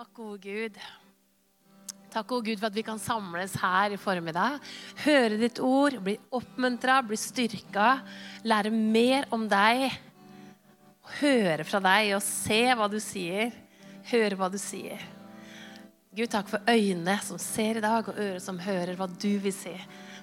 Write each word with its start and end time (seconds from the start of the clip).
Takk, 0.00 0.14
gode 0.16 0.38
Gud. 0.40 0.76
Takk, 2.08 2.28
gode 2.30 2.46
Gud, 2.46 2.56
for 2.56 2.70
at 2.70 2.76
vi 2.78 2.84
kan 2.86 2.96
samles 2.96 3.52
her 3.60 3.92
i 3.92 3.98
formiddag. 4.00 4.54
Høre 5.02 5.36
ditt 5.36 5.60
ord, 5.60 5.98
bli 6.00 6.14
oppmuntra, 6.32 7.02
bli 7.04 7.18
styrka. 7.20 7.98
Lære 8.48 8.72
mer 8.72 9.28
om 9.36 9.44
deg. 9.50 9.90
Høre 11.18 11.68
fra 11.68 11.82
deg 11.84 12.14
og 12.16 12.24
se 12.24 12.62
hva 12.80 12.88
du 12.88 12.96
sier. 12.96 13.52
Høre 14.08 14.40
hva 14.40 14.48
du 14.48 14.56
sier. 14.62 15.04
Gud, 16.16 16.32
takk 16.32 16.48
for 16.48 16.72
øyne 16.72 17.20
som 17.20 17.36
ser 17.36 17.76
i 17.76 17.84
dag, 17.84 18.08
og 18.08 18.16
ører 18.16 18.40
som 18.40 18.64
hører 18.70 18.96
hva 18.96 19.12
du 19.12 19.34
vil 19.44 19.52
si. 19.52 19.76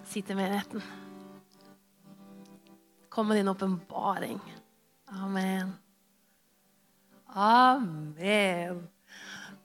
Si 0.09 0.25
til 0.25 0.41
menigheten. 0.41 0.82
Kom 3.14 3.29
med 3.29 3.43
din 3.43 3.54
åpenbaring. 3.54 4.41
Amen. 5.21 5.78
Amen. 7.29 8.87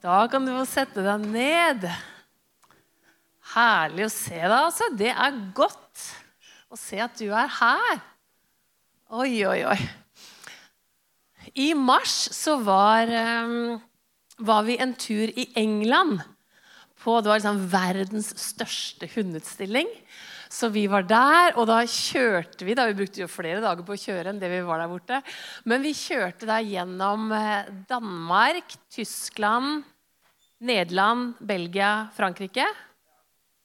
Da 0.02 0.24
kan 0.26 0.42
du 0.42 0.50
få 0.50 0.64
sette 0.66 1.02
deg 1.04 1.26
ned. 1.30 1.84
Herlig 3.52 4.08
å 4.08 4.10
se 4.10 4.40
deg, 4.40 4.56
altså. 4.56 4.88
Det 4.98 5.12
er 5.12 5.36
godt 5.54 6.06
å 6.72 6.78
se 6.78 6.98
at 7.04 7.14
du 7.20 7.28
er 7.30 7.46
her. 7.60 8.00
Oi, 9.14 9.44
oi, 9.46 9.60
oi. 9.70 9.78
I 11.54 11.68
mars 11.78 12.16
så 12.34 12.56
var, 12.64 13.12
um, 13.46 13.78
var 14.42 14.66
vi 14.66 14.78
en 14.82 14.96
tur 14.98 15.30
i 15.30 15.46
England. 15.60 16.18
På, 16.98 17.20
det 17.20 17.30
var 17.30 17.38
liksom 17.38 17.62
verdens 17.70 18.32
største 18.40 19.06
hundeutstilling. 19.14 19.86
Så 20.52 20.68
vi 20.74 20.84
var 20.90 21.06
der, 21.06 21.54
og 21.56 21.70
da 21.70 21.78
kjørte 21.88 22.66
vi 22.66 22.74
da, 22.76 22.88
Vi 22.90 22.98
brukte 22.98 23.22
jo 23.22 23.30
flere 23.30 23.62
dager 23.62 23.86
på 23.86 23.94
å 23.94 24.02
kjøre 24.02 24.34
enn 24.34 24.42
det 24.42 24.50
vi 24.50 24.60
var 24.66 24.82
der 24.82 24.90
borte. 24.90 25.22
Men 25.64 25.86
vi 25.86 25.94
kjørte 25.96 26.50
da 26.50 26.58
gjennom 26.60 27.30
eh, 27.38 27.70
Danmark, 27.88 28.74
Tyskland, 28.92 29.86
Nederland, 30.62 31.34
Belgia, 31.42 32.08
Frankrike. 32.14 32.66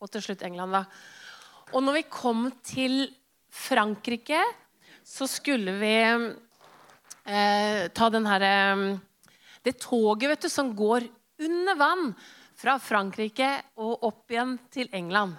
Og 0.01 0.09
til 0.13 0.23
slutt 0.25 0.43
England, 0.45 0.73
da. 0.73 0.83
Og 1.75 1.83
når 1.83 1.99
vi 1.99 2.07
kom 2.09 2.47
til 2.65 3.07
Frankrike, 3.53 4.41
så 5.07 5.27
skulle 5.29 5.73
vi 5.79 5.95
eh, 7.27 7.81
ta 7.93 8.09
den 8.13 8.27
herre 8.27 8.53
eh, 8.73 8.85
Det 9.63 9.77
toget 9.83 10.29
vet 10.31 10.45
du, 10.45 10.49
som 10.49 10.75
går 10.75 11.07
under 11.43 11.75
vann 11.77 12.13
fra 12.57 12.77
Frankrike 12.81 13.49
og 13.83 14.05
opp 14.07 14.31
igjen 14.31 14.55
til 14.73 14.89
England. 14.95 15.35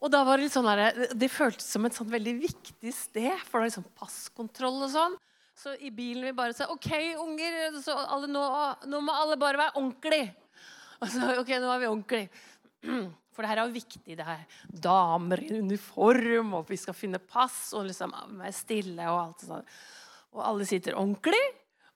Og 0.00 0.08
da 0.12 0.22
var 0.24 0.38
Det 0.38 0.46
litt 0.46 0.54
sånn 0.54 0.68
der, 0.68 1.10
det 1.12 1.28
føltes 1.32 1.66
som 1.68 1.84
et 1.84 1.96
veldig 2.14 2.36
viktig 2.40 2.92
sted, 2.96 3.34
for 3.44 3.58
det 3.58 3.66
var 3.66 3.68
liksom 3.68 3.90
passkontroll 3.98 4.86
og 4.86 4.92
sånn. 4.94 5.18
Så 5.60 5.74
i 5.76 5.90
bilen 5.92 6.24
vi 6.24 6.32
bare 6.32 6.54
sa 6.56 6.70
OK, 6.72 6.88
unger, 7.20 7.56
alle, 8.08 8.28
nå, 8.32 8.42
nå, 8.88 9.00
må 9.04 9.12
alle 9.12 9.36
bare 9.40 9.60
være 9.60 9.76
ordentlige. 9.76 10.30
Og 11.00 11.10
så, 11.12 11.32
ok, 11.42 11.50
nå 11.60 11.72
er 11.74 11.82
vi 11.82 11.90
ordentlige. 11.90 12.30
For 13.34 13.44
det 13.44 13.50
her 13.50 13.60
er 13.60 13.68
jo 13.68 13.74
viktig. 13.74 14.16
det 14.16 14.24
her. 14.24 14.46
Damer 14.88 15.42
i 15.44 15.50
uniform, 15.58 16.54
og 16.56 16.70
vi 16.70 16.78
skal 16.80 16.96
finne 16.96 17.20
pass 17.20 17.74
og 17.76 17.90
liksom 17.90 18.14
være 18.38 18.54
stille 18.56 19.10
og 19.12 19.20
alt 19.20 19.44
sånt. 19.50 19.76
Og 20.32 20.46
alle 20.48 20.68
sitter 20.68 20.96
ordentlig. 20.96 21.42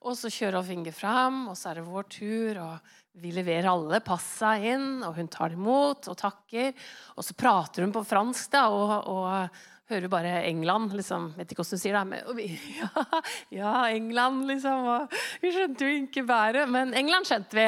Og 0.05 0.13
så 0.19 0.29
kjører 0.29 0.65
Finger 0.67 0.93
fram, 0.93 1.47
og 1.49 1.57
så 1.57 1.71
er 1.71 1.79
det 1.79 1.87
vår 1.89 2.09
tur. 2.13 2.61
og 2.67 2.93
vi 3.17 3.31
leverer 3.31 3.71
alle 3.71 4.01
passa 4.03 4.57
inn, 4.59 4.99
og 5.07 5.15
hun 5.15 5.29
tar 5.31 5.55
imot 5.55 6.09
og 6.11 6.17
takker. 6.19 6.73
Og 7.15 7.25
så 7.25 7.33
prater 7.33 7.85
hun 7.85 7.95
på 7.95 8.03
fransk, 8.05 8.51
da, 8.53 8.67
og, 8.69 9.09
og 9.09 9.63
hører 9.89 10.05
vi 10.05 10.11
bare 10.11 10.33
England. 10.49 10.93
liksom, 10.97 11.31
Vet 11.37 11.51
ikke 11.51 11.61
hvordan 11.63 11.79
du 11.79 11.83
sier 11.83 11.97
det. 11.97 12.03
Men, 12.09 12.35
vi, 12.37 12.47
ja, 12.81 13.21
ja, 13.53 13.73
England, 13.93 14.45
liksom. 14.49 14.89
Og 14.95 15.17
vi 15.43 15.53
skjønte 15.55 15.87
jo 15.87 16.03
ikke 16.03 16.25
bæret, 16.27 16.69
men 16.71 16.93
England 16.97 17.29
skjønte 17.29 17.59
vi. 17.59 17.67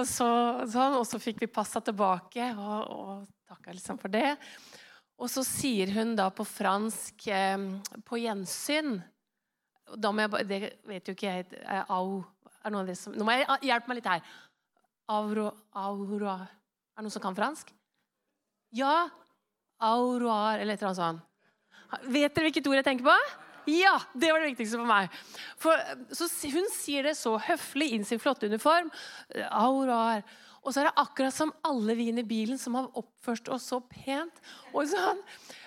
Og 0.00 0.08
så, 0.08 0.28
sånn, 0.72 0.98
og 0.98 1.06
så 1.08 1.20
fikk 1.22 1.42
vi 1.44 1.52
passa 1.52 1.82
tilbake, 1.84 2.52
og, 2.56 2.78
og 2.96 3.26
takka 3.52 3.74
liksom 3.76 4.00
for 4.00 4.12
det. 4.12 4.36
Og 5.22 5.30
så 5.30 5.44
sier 5.46 5.92
hun 5.94 6.16
da 6.18 6.30
på 6.34 6.44
fransk 6.48 7.28
eh, 7.30 7.68
'på 8.02 8.22
gjensyn' 8.24 8.96
da 9.98 10.12
må 10.12 10.22
jeg, 10.24 10.30
bare, 10.32 10.44
Det 10.48 10.60
vet 10.88 11.08
jo 11.08 11.14
ikke 11.16 11.28
jeg. 11.28 11.46
Au. 11.90 12.22
Er 12.62 12.70
noe 12.70 12.84
av 12.84 12.90
det 12.92 12.96
som, 12.96 13.14
nå 13.18 13.26
må 13.26 13.34
jeg 13.34 13.66
hjelpe 13.66 13.90
meg 13.90 13.98
litt 13.98 14.08
her. 14.08 14.22
Auro, 15.10 15.48
auro, 15.74 16.28
Er 16.30 16.46
det 17.00 17.04
noen 17.04 17.10
som 17.10 17.22
kan 17.24 17.36
fransk? 17.36 17.72
Ja. 18.72 19.08
Auroar, 19.82 20.60
eller 20.62 20.74
et 20.74 20.82
eller 20.82 20.92
annet 20.92 21.00
sånt. 21.00 21.28
Vet 22.08 22.34
dere 22.34 22.48
hvilket 22.48 22.68
ord 22.70 22.78
jeg 22.80 22.86
tenker 22.88 23.08
på? 23.08 23.16
Ja! 23.70 23.94
Det 24.14 24.32
var 24.32 24.42
det 24.42 24.52
viktigste 24.52 24.80
for 24.80 24.88
meg. 24.88 25.12
For, 25.60 25.82
hun 26.54 26.70
sier 26.74 27.06
det 27.06 27.16
så 27.18 27.36
høflig 27.50 27.92
inn 27.96 28.06
sin 28.06 28.22
flotte 28.22 28.48
uniform. 28.50 28.90
Auroar. 29.50 30.24
Og 30.62 30.70
så 30.70 30.82
er 30.82 30.88
det 30.88 31.02
akkurat 31.02 31.34
som 31.34 31.50
alle 31.66 31.96
vi 31.98 32.08
inne 32.10 32.22
i 32.22 32.28
bilen 32.28 32.58
som 32.58 32.76
har 32.78 32.90
oppført 32.98 33.50
oss 33.50 33.66
så 33.72 33.80
pent. 33.82 34.38
Og 34.70 34.86
sånn, 34.90 35.18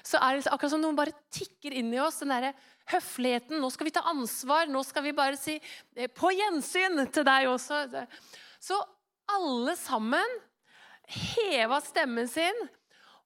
så 0.07 0.21
er 0.23 0.37
det 0.37 0.51
akkurat 0.51 0.71
som 0.71 0.83
noen 0.83 0.97
bare 0.97 1.15
tikker 1.35 1.75
inn 1.75 1.91
i 1.93 1.99
oss. 2.03 2.21
den 2.23 2.31
der 2.31 2.53
høfligheten. 2.91 3.59
Nå 3.61 3.69
skal 3.73 3.89
vi 3.89 3.95
ta 3.95 4.05
ansvar. 4.11 4.69
Nå 4.71 4.83
skal 4.85 5.05
vi 5.07 5.15
bare 5.17 5.39
si 5.39 5.57
eh, 5.95 6.07
'på 6.07 6.31
gjensyn' 6.37 7.11
til 7.11 7.25
deg 7.25 7.49
også. 7.49 8.05
Så 8.61 8.77
alle 9.27 9.75
sammen 9.75 10.37
heva 11.07 11.81
stemmen 11.81 12.27
sin. 12.29 12.55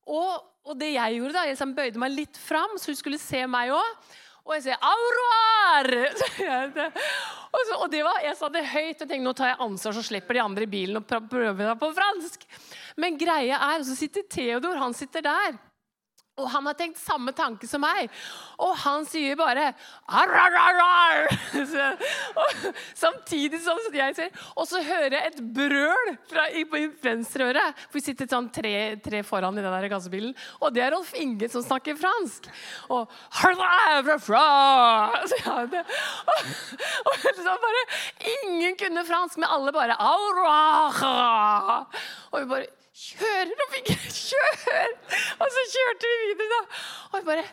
Og, 0.08 0.46
og, 0.70 0.76
det 0.80 0.94
jeg 0.94 1.20
gjorde, 1.20 1.36
da, 1.36 1.46
jeg 1.48 1.56
liksom 1.58 1.76
bøyde 1.78 2.02
meg 2.02 2.14
litt 2.14 2.40
fram, 2.40 2.76
så 2.78 2.92
hun 2.92 3.00
skulle 3.00 3.22
se 3.22 3.42
meg 3.50 3.74
òg. 3.76 4.10
Og 4.50 4.56
jeg 4.56 4.64
sier 4.66 4.80
'Auroar!' 4.82 5.92
og, 7.54 7.74
og 7.76 7.88
det 7.92 8.02
var, 8.06 8.22
jeg 8.24 8.38
sa 8.40 8.50
det 8.50 8.64
høyt. 8.66 9.02
og 9.02 9.08
tenkte 9.08 9.26
nå 9.26 9.34
tar 9.38 9.52
jeg 9.52 9.62
ansvar, 9.66 9.94
så 9.94 10.06
slipper 10.06 10.38
de 10.38 10.42
andre 10.42 10.66
i 10.66 10.72
bilen 10.72 10.98
å 10.98 11.06
prøve 11.06 11.68
det 11.68 11.76
på 11.82 11.92
fransk. 11.94 12.48
Men 12.98 13.18
greia 13.20 13.60
er, 13.74 13.84
så 13.86 13.98
sitter 13.98 14.26
Theodor, 14.30 14.80
han 14.82 14.96
sitter 14.98 15.26
der. 15.26 15.60
Og 16.40 16.48
han 16.54 16.64
har 16.70 16.76
tenkt 16.80 17.00
samme 17.02 17.32
tanke 17.36 17.68
som 17.70 17.82
meg. 17.84 18.10
Og 18.60 18.76
han 18.84 19.06
sier 19.08 19.36
bare 19.40 19.74
arr, 20.08 20.34
arr, 20.44 20.58
arr. 20.60 20.80
Samtidig 22.98 23.62
som 23.64 23.78
jeg 23.94 24.16
sier 24.18 24.30
Og 24.56 24.68
så 24.70 24.82
hører 24.84 25.14
jeg 25.16 25.28
et 25.32 25.42
brøl 25.56 26.18
fra 26.30 26.44
i, 26.52 26.64
i 26.64 26.88
venstre 27.04 27.44
øre. 27.52 27.66
For 27.88 27.96
vi 28.00 28.06
sitter 28.10 28.26
sånn 28.32 28.50
tre, 28.54 28.76
tre, 29.04 29.24
foran 29.28 29.58
i 29.60 29.64
den 29.64 29.76
der 29.76 29.90
kassebilen. 29.92 30.34
Og 30.64 30.68
det 30.76 30.82
er 30.86 30.92
Rolf 30.96 31.12
Inge 31.20 31.48
som 31.52 31.64
snakker 31.66 31.94
fransk. 32.00 32.44
Og, 32.90 33.04
så, 35.30 35.36
ja, 35.46 35.56
det, 35.70 35.82
og, 36.30 36.36
og 37.10 37.16
så 37.40 37.54
bare, 37.68 37.82
Ingen 38.40 38.74
kunne 38.80 39.04
fransk, 39.08 39.36
men 39.40 39.50
alle 39.50 39.72
bare 39.76 39.96
Og 42.32 42.38
vi 42.42 42.46
bare 42.50 42.68
Og 43.00 43.74
fikk 43.74 43.92
kjør! 44.30 44.96
Og 45.40 45.52
så 45.56 45.66
kjørte 45.74 46.12
vi 46.12 46.30
videre, 46.34 46.50
da. 46.52 46.80
Og 47.16 47.28
bare 47.28 47.46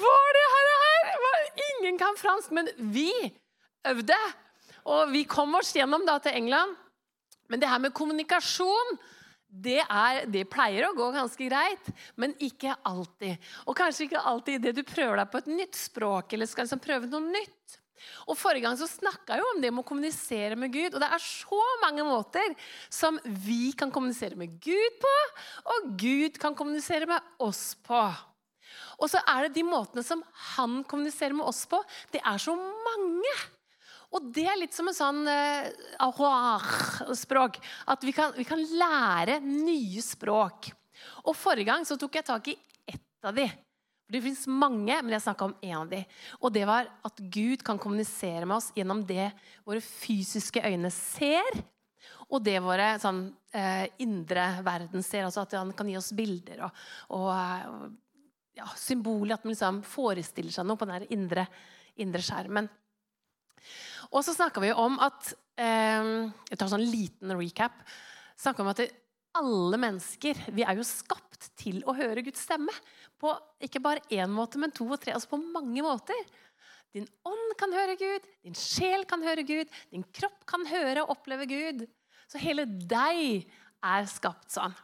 Hva 0.00 0.14
er 0.16 0.38
det 0.38 0.46
her? 0.56 1.44
Ingen 1.68 1.98
kan 2.00 2.18
fransk, 2.18 2.50
men 2.56 2.68
vi 2.92 3.10
øvde. 3.88 4.18
Og 4.90 5.12
vi 5.12 5.24
kom 5.28 5.54
oss 5.56 5.72
gjennom 5.76 6.04
da 6.08 6.18
til 6.22 6.36
England. 6.36 6.74
Men 7.50 7.62
det 7.62 7.70
her 7.70 7.80
med 7.82 7.94
kommunikasjon 7.96 8.98
det, 9.50 9.80
er, 9.82 10.24
det, 10.30 10.44
pleier 10.46 10.86
å 10.86 10.94
gå 10.94 11.08
ganske 11.10 11.46
greit, 11.48 11.88
men 12.14 12.36
ikke 12.38 12.76
alltid. 12.86 13.40
Og 13.66 13.74
kanskje 13.78 14.06
ikke 14.06 14.22
alltid 14.30 14.60
idet 14.60 14.76
du 14.78 14.84
prøver 14.86 15.18
deg 15.18 15.32
på 15.32 15.40
et 15.42 15.50
nytt 15.50 15.78
språk 15.78 16.36
eller 16.36 16.46
skal 16.50 16.68
liksom 16.68 16.82
prøve 16.82 17.10
noe 17.10 17.32
nytt. 17.34 17.79
Og 18.26 18.38
Forrige 18.38 18.64
gang 18.66 18.78
så 18.78 18.88
snakka 18.88 19.36
jeg 19.38 19.46
om 19.48 19.60
det 19.62 19.70
med 19.72 19.84
å 19.84 19.88
kommunisere 19.88 20.58
med 20.58 20.72
Gud. 20.74 20.94
Og 20.94 21.02
det 21.02 21.10
er 21.10 21.22
så 21.24 21.60
mange 21.84 22.06
måter 22.06 22.56
som 22.92 23.18
vi 23.24 23.72
kan 23.76 23.92
kommunisere 23.92 24.38
med 24.40 24.56
Gud 24.62 24.98
på, 25.02 25.14
og 25.74 25.94
Gud 26.00 26.40
kan 26.40 26.56
kommunisere 26.58 27.08
med 27.10 27.40
oss 27.42 27.72
på. 27.86 28.02
Og 29.00 29.08
så 29.08 29.22
er 29.32 29.46
det 29.46 29.56
de 29.56 29.64
måtene 29.64 30.04
som 30.04 30.22
han 30.56 30.82
kommuniserer 30.88 31.34
med 31.36 31.48
oss 31.48 31.64
på. 31.68 31.80
Det 32.12 32.20
er 32.20 32.40
så 32.42 32.54
mange. 32.56 33.32
Og 34.10 34.26
det 34.34 34.44
er 34.50 34.58
litt 34.58 34.74
som 34.74 34.90
en 34.90 34.96
sånn 34.96 35.22
uh, 35.30 37.14
språk. 37.16 37.60
At 37.90 38.04
vi 38.04 38.14
kan, 38.16 38.34
vi 38.36 38.44
kan 38.48 38.60
lære 38.60 39.38
nye 39.44 40.02
språk. 40.04 40.72
Og 41.24 41.36
Forrige 41.38 41.70
gang 41.70 41.86
så 41.88 41.96
tok 42.00 42.18
jeg 42.18 42.28
tak 42.28 42.52
i 42.52 42.58
ett 42.90 43.28
av 43.28 43.36
de. 43.36 43.46
Det 44.10 44.22
fins 44.24 44.46
mange, 44.50 44.96
men 45.02 45.14
jeg 45.14 45.22
snakka 45.22 45.46
om 45.46 45.56
én 45.62 45.76
av 45.78 45.90
dem. 45.90 46.06
Og 46.40 46.52
det 46.54 46.64
var 46.68 46.88
at 47.06 47.20
Gud 47.32 47.62
kan 47.66 47.78
kommunisere 47.78 48.46
med 48.46 48.56
oss 48.58 48.70
gjennom 48.74 49.04
det 49.06 49.30
våre 49.66 49.82
fysiske 49.84 50.62
øyne 50.66 50.90
ser, 50.94 51.62
og 52.30 52.42
det 52.46 52.60
våre 52.62 52.92
sånn, 53.02 53.24
eh, 53.54 53.86
indre 54.02 54.62
verden 54.66 55.02
ser. 55.02 55.26
Altså 55.26 55.42
at 55.42 55.56
han 55.58 55.72
kan 55.74 55.88
gi 55.90 55.96
oss 55.98 56.12
bilder 56.14 56.62
og, 56.66 56.84
og 57.18 57.30
ja, 58.58 58.68
symboler. 58.78 59.34
At 59.34 59.46
man 59.46 59.54
liksom 59.54 59.82
forestiller 59.86 60.54
seg 60.54 60.68
noe 60.68 60.78
på 60.78 60.86
den 60.90 61.08
indre, 61.10 61.46
indre 62.02 62.22
skjermen. 62.22 62.70
Og 64.10 64.22
så 64.26 64.34
snakka 64.34 64.62
vi 64.62 64.70
om 64.72 64.96
at 65.02 65.34
eh, 65.60 66.30
Jeg 66.50 66.56
tar 66.56 66.66
en 66.66 66.74
sånn 66.76 66.86
liten 66.86 67.34
recap. 67.38 67.82
om 68.58 68.70
at 68.72 68.86
alle 69.38 69.78
mennesker 69.78 70.38
vi 70.50 70.64
er 70.66 70.78
jo 70.78 70.86
skapt 70.86 71.29
til 71.60 71.80
å 71.88 71.94
høre 71.96 72.24
Guds 72.26 72.42
stemme. 72.46 72.74
På 73.20 73.32
ikke 73.62 73.82
bare 73.82 74.04
én 74.12 74.30
måte, 74.32 74.60
men 74.60 74.74
to 74.74 74.86
og 74.88 75.00
tre. 75.02 75.14
Altså 75.16 75.32
på 75.32 75.40
mange 75.40 75.84
måter. 75.84 76.18
Din 76.94 77.06
ånd 77.26 77.54
kan 77.58 77.72
høre 77.74 77.94
Gud, 77.98 78.24
din 78.42 78.56
sjel 78.58 79.04
kan 79.06 79.22
høre 79.22 79.44
Gud, 79.46 79.68
din 79.92 80.02
kropp 80.16 80.42
kan 80.50 80.64
høre 80.66 81.04
og 81.04 81.12
oppleve 81.14 81.46
Gud. 81.46 81.84
Så 82.26 82.40
hele 82.42 82.64
deg 82.66 83.44
er 83.80 84.08
skapt 84.10 84.50
sånn. 84.50 84.74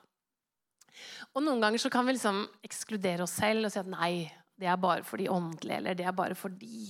Og 1.35 1.43
Noen 1.44 1.61
ganger 1.61 1.82
så 1.82 1.91
kan 1.93 2.06
vi 2.06 2.14
liksom 2.14 2.44
ekskludere 2.64 3.26
oss 3.26 3.35
selv 3.41 3.69
og 3.69 3.75
si 3.75 3.81
at 3.82 3.91
nei, 3.91 4.29
det 4.56 4.70
er 4.70 4.79
bare 4.81 5.05
for 5.05 5.20
de 5.20 5.29
åndelige, 5.29 5.81
eller 5.82 5.99
det 5.99 6.06
er 6.06 6.17
bare 6.17 6.38
for 6.38 6.55
de. 6.55 6.87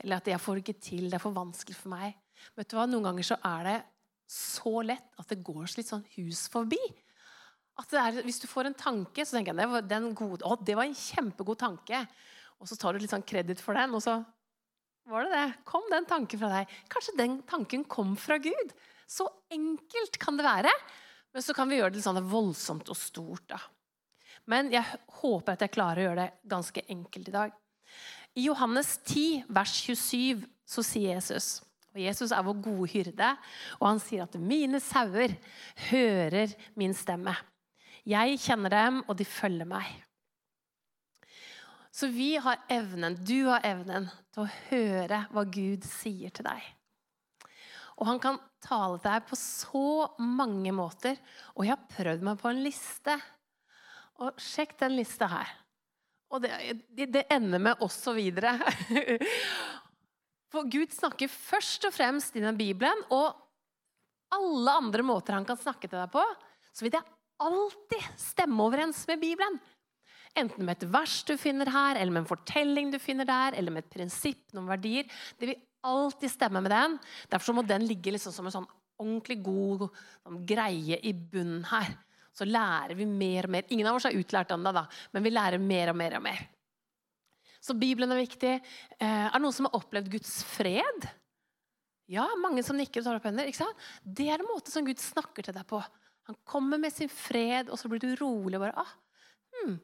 Eller 0.00 0.18
at 0.18 0.32
jeg 0.32 0.42
får 0.42 0.62
ikke 0.62 0.78
til, 0.82 1.06
det 1.06 1.18
er 1.18 1.22
for 1.22 1.36
vanskelig 1.36 1.76
for 1.78 1.92
meg. 1.92 2.16
Vet 2.58 2.72
du 2.72 2.78
hva, 2.78 2.88
Noen 2.88 3.06
ganger 3.10 3.28
så 3.28 3.38
er 3.46 3.68
det 3.68 3.76
så 4.34 4.80
lett 4.82 5.20
at 5.20 5.30
det 5.30 5.44
går 5.44 5.68
litt 5.76 5.90
sånn 5.90 6.06
hus 6.16 6.46
forbi. 6.52 6.80
Er, 7.74 8.22
Hvis 8.22 8.38
du 8.38 8.46
får 8.46 8.70
en 8.70 8.78
tanke, 8.78 9.24
så 9.26 9.36
tenker 9.36 9.52
jeg 9.52 9.60
det 9.60 9.70
var, 9.72 9.86
den 9.90 10.12
gode, 10.14 10.44
å, 10.46 10.54
det 10.60 10.76
var 10.78 10.86
en 10.86 10.94
kjempegod 10.94 11.58
tanke. 11.58 12.04
Og 12.62 12.70
så 12.70 12.78
tar 12.78 12.94
du 12.94 13.02
litt 13.02 13.12
sånn 13.12 13.26
kreditt 13.26 13.62
for 13.62 13.76
den, 13.76 13.96
og 13.96 14.02
så 14.04 14.20
var 15.10 15.26
det 15.26 15.34
det. 15.34 15.48
Kom 15.68 15.84
den 15.90 16.06
tanken 16.08 16.40
fra 16.40 16.52
deg. 16.52 16.76
Kanskje 16.92 17.16
den 17.18 17.40
tanken 17.50 17.82
kom 17.90 18.14
fra 18.16 18.38
Gud. 18.40 18.72
Så 19.10 19.26
enkelt 19.52 20.16
kan 20.22 20.38
det 20.38 20.46
være. 20.46 20.72
Men 21.34 21.44
så 21.44 21.56
kan 21.56 21.68
vi 21.68 21.80
gjøre 21.80 21.92
det 21.92 21.98
litt 21.98 22.06
sånn 22.06 22.30
voldsomt 22.30 22.88
og 22.94 22.96
stort. 22.96 23.44
da. 23.50 23.58
Men 24.48 24.70
jeg 24.72 24.86
håper 25.20 25.56
at 25.56 25.66
jeg 25.66 25.74
klarer 25.74 26.00
å 26.00 26.08
gjøre 26.08 26.22
det 26.22 26.50
ganske 26.54 26.86
enkelt 26.94 27.28
i 27.28 27.36
dag. 27.36 27.60
I 28.34 28.48
Johannes 28.48 28.96
10, 29.02 29.44
vers 29.54 29.74
27, 29.82 30.46
så 30.66 30.82
sier 30.86 31.18
Jesus 31.18 31.58
og 31.94 32.02
Jesus 32.02 32.32
er 32.34 32.42
vår 32.42 32.56
gode 32.58 32.88
hyrde, 32.90 33.26
og 33.78 33.84
han 33.86 34.00
sier 34.02 34.24
at 34.24 34.34
'mine 34.34 34.80
sauer 34.82 35.36
hører 35.90 36.50
min 36.74 36.90
stemme'. 36.90 37.36
Jeg 38.04 38.36
kjenner 38.42 38.72
dem, 38.72 39.00
og 39.08 39.16
de 39.16 39.24
følger 39.24 39.68
meg. 39.68 39.88
Så 41.94 42.08
vi 42.10 42.34
har 42.42 42.60
evnen, 42.68 43.16
du 43.22 43.46
har 43.46 43.64
evnen, 43.64 44.08
til 44.34 44.44
å 44.44 44.52
høre 44.68 45.20
hva 45.30 45.44
Gud 45.46 45.86
sier 45.86 46.32
til 46.34 46.48
deg. 46.48 46.64
Og 47.94 48.08
han 48.08 48.18
kan 48.20 48.40
tale 48.64 48.98
til 48.98 49.12
deg 49.12 49.28
på 49.28 49.38
så 49.38 49.86
mange 50.18 50.72
måter. 50.74 51.20
Og 51.54 51.64
jeg 51.64 51.76
har 51.76 51.92
prøvd 51.94 52.26
meg 52.26 52.40
på 52.40 52.50
en 52.50 52.64
liste. 52.64 53.14
Og 54.18 54.42
sjekk 54.42 54.74
den 54.82 54.96
lista 54.98 55.30
her. 55.30 55.54
Og 56.34 56.42
det, 56.42 56.50
det, 56.90 57.28
ender 57.30 57.62
med 57.62 57.78
'oss 57.78 58.00
'og 58.10 58.18
videre'. 58.18 58.58
For 60.52 60.66
Gud 60.66 60.90
snakker 60.90 61.30
først 61.30 61.86
og 61.86 61.94
fremst 61.94 62.36
i 62.36 62.42
den 62.42 62.58
Bibelen, 62.58 63.00
og 63.10 63.38
alle 64.34 64.70
andre 64.70 65.02
måter 65.02 65.34
han 65.34 65.46
kan 65.46 65.58
snakke 65.58 65.86
til 65.86 65.98
deg 65.98 66.10
på, 66.10 66.22
så 66.74 66.84
vil 66.84 66.94
det 66.94 67.02
alltid 67.44 68.08
stemme 68.20 68.64
overens 68.64 69.04
med 69.10 69.22
Bibelen. 69.22 69.60
Enten 70.34 70.66
med 70.66 70.76
et 70.80 70.88
vers 70.90 71.20
du 71.28 71.36
finner 71.38 71.70
her, 71.70 72.00
eller 72.00 72.14
med 72.14 72.24
en 72.24 72.30
fortelling 72.32 72.90
du 72.90 72.98
finner 73.02 73.28
der, 73.28 73.54
eller 73.58 73.74
med 73.74 73.84
et 73.84 73.92
prinsipp, 73.92 74.48
noen 74.54 74.70
verdier. 74.72 75.06
Det 75.38 75.50
vil 75.50 75.60
alltid 75.86 76.32
stemme 76.32 76.62
med 76.64 76.74
den. 76.74 76.96
Derfor 77.30 77.54
må 77.54 77.62
den 77.66 77.86
ligge 77.86 78.14
liksom 78.14 78.34
som 78.34 78.48
en 78.48 78.56
sånn 78.56 78.72
ordentlig 78.98 79.38
god 79.44 79.86
sånn 80.22 80.42
greie 80.46 80.98
i 81.02 81.12
bunnen 81.14 81.62
her. 81.70 81.94
Så 82.34 82.46
lærer 82.48 82.96
vi 82.98 83.06
mer 83.06 83.46
og 83.46 83.54
mer. 83.54 83.66
Ingen 83.70 83.86
av 83.86 84.00
oss 84.00 84.08
er 84.08 84.16
utlært 84.18 84.50
ennå, 84.54 84.72
men 85.14 85.22
vi 85.22 85.32
lærer 85.32 85.62
mer 85.62 85.92
og 85.92 85.98
mer 86.00 86.18
og 86.18 86.24
mer. 86.24 86.40
Så 87.62 87.76
Bibelen 87.78 88.10
er 88.12 88.24
viktig. 88.24 88.56
Eh, 88.98 89.26
er 89.28 89.30
det 89.32 89.40
noen 89.40 89.54
som 89.54 89.68
har 89.68 89.78
opplevd 89.78 90.10
Guds 90.12 90.40
fred? 90.44 91.06
Ja, 92.10 92.26
mange 92.36 92.64
som 92.66 92.76
nikker 92.76 93.00
og 93.00 93.06
tar 93.06 93.20
opp 93.20 93.28
hender. 93.28 93.48
Det 94.04 94.26
er 94.28 94.42
en 94.42 94.50
måte 94.50 94.74
som 94.74 94.84
Gud 94.84 95.00
snakker 95.00 95.46
til 95.46 95.56
deg 95.56 95.64
på. 95.70 95.78
Han 96.28 96.38
kommer 96.48 96.80
med 96.80 96.92
sin 96.94 97.10
fred, 97.12 97.68
og 97.68 97.78
så 97.80 97.90
blir 97.90 98.00
du 98.00 98.14
rolig 98.20 98.56
og 98.58 98.64
bare 98.64 98.80
ah, 98.80 98.94
hmm, 99.52 99.76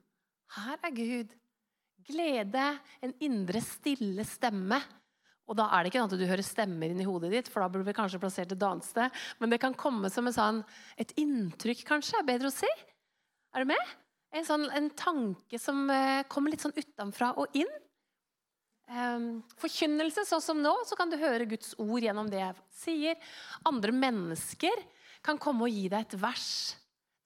her 0.57 0.87
er 0.89 0.97
Gud. 0.97 1.37
Glede, 2.11 2.65
en 3.05 3.13
indre, 3.23 3.61
stille 3.63 4.25
stemme. 4.27 4.81
Og 5.51 5.57
da 5.59 5.67
er 5.75 5.83
det 5.83 5.91
ikke 5.91 6.01
sånn 6.01 6.13
at 6.13 6.23
du 6.23 6.31
hører 6.31 6.47
stemmer 6.47 6.93
inni 6.93 7.07
hodet 7.07 7.33
ditt, 7.35 7.51
for 7.51 7.63
da 7.63 7.69
blir 7.71 7.85
du 7.85 7.93
kanskje 7.95 8.21
plassert 8.23 8.55
et 8.55 8.65
annet 8.67 8.87
sted. 8.87 9.21
Men 9.43 9.53
det 9.53 9.59
kan 9.63 9.77
komme 9.77 10.11
som 10.13 10.31
sånn, 10.33 10.63
et 11.01 11.13
inntrykk, 11.21 11.83
kanskje. 11.89 12.21
er 12.21 12.29
bedre 12.29 12.51
å 12.51 12.55
si. 12.55 12.71
Er 13.55 13.65
du 13.65 13.73
med? 13.73 13.95
En, 14.31 14.47
sånn, 14.47 14.69
en 14.79 14.89
tanke 14.95 15.59
som 15.59 15.89
eh, 15.91 16.23
kommer 16.31 16.55
litt 16.55 16.63
sånn 16.63 16.77
utenfra 16.77 17.33
og 17.43 17.59
inn. 17.59 17.71
Eh, 18.91 19.27
forkynnelse, 19.59 20.25
sånn 20.29 20.45
som 20.45 20.63
nå, 20.63 20.73
så 20.87 20.99
kan 20.99 21.11
du 21.11 21.19
høre 21.19 21.51
Guds 21.51 21.75
ord 21.83 22.07
gjennom 22.07 22.31
det 22.31 22.45
jeg 22.45 22.59
sier. 22.85 23.35
Andre 23.67 23.95
mennesker 23.95 24.87
kan 25.25 25.38
komme 25.40 25.67
og 25.67 25.75
gi 25.75 25.88
deg 25.93 26.06
et 26.06 26.20
vers 26.20 26.50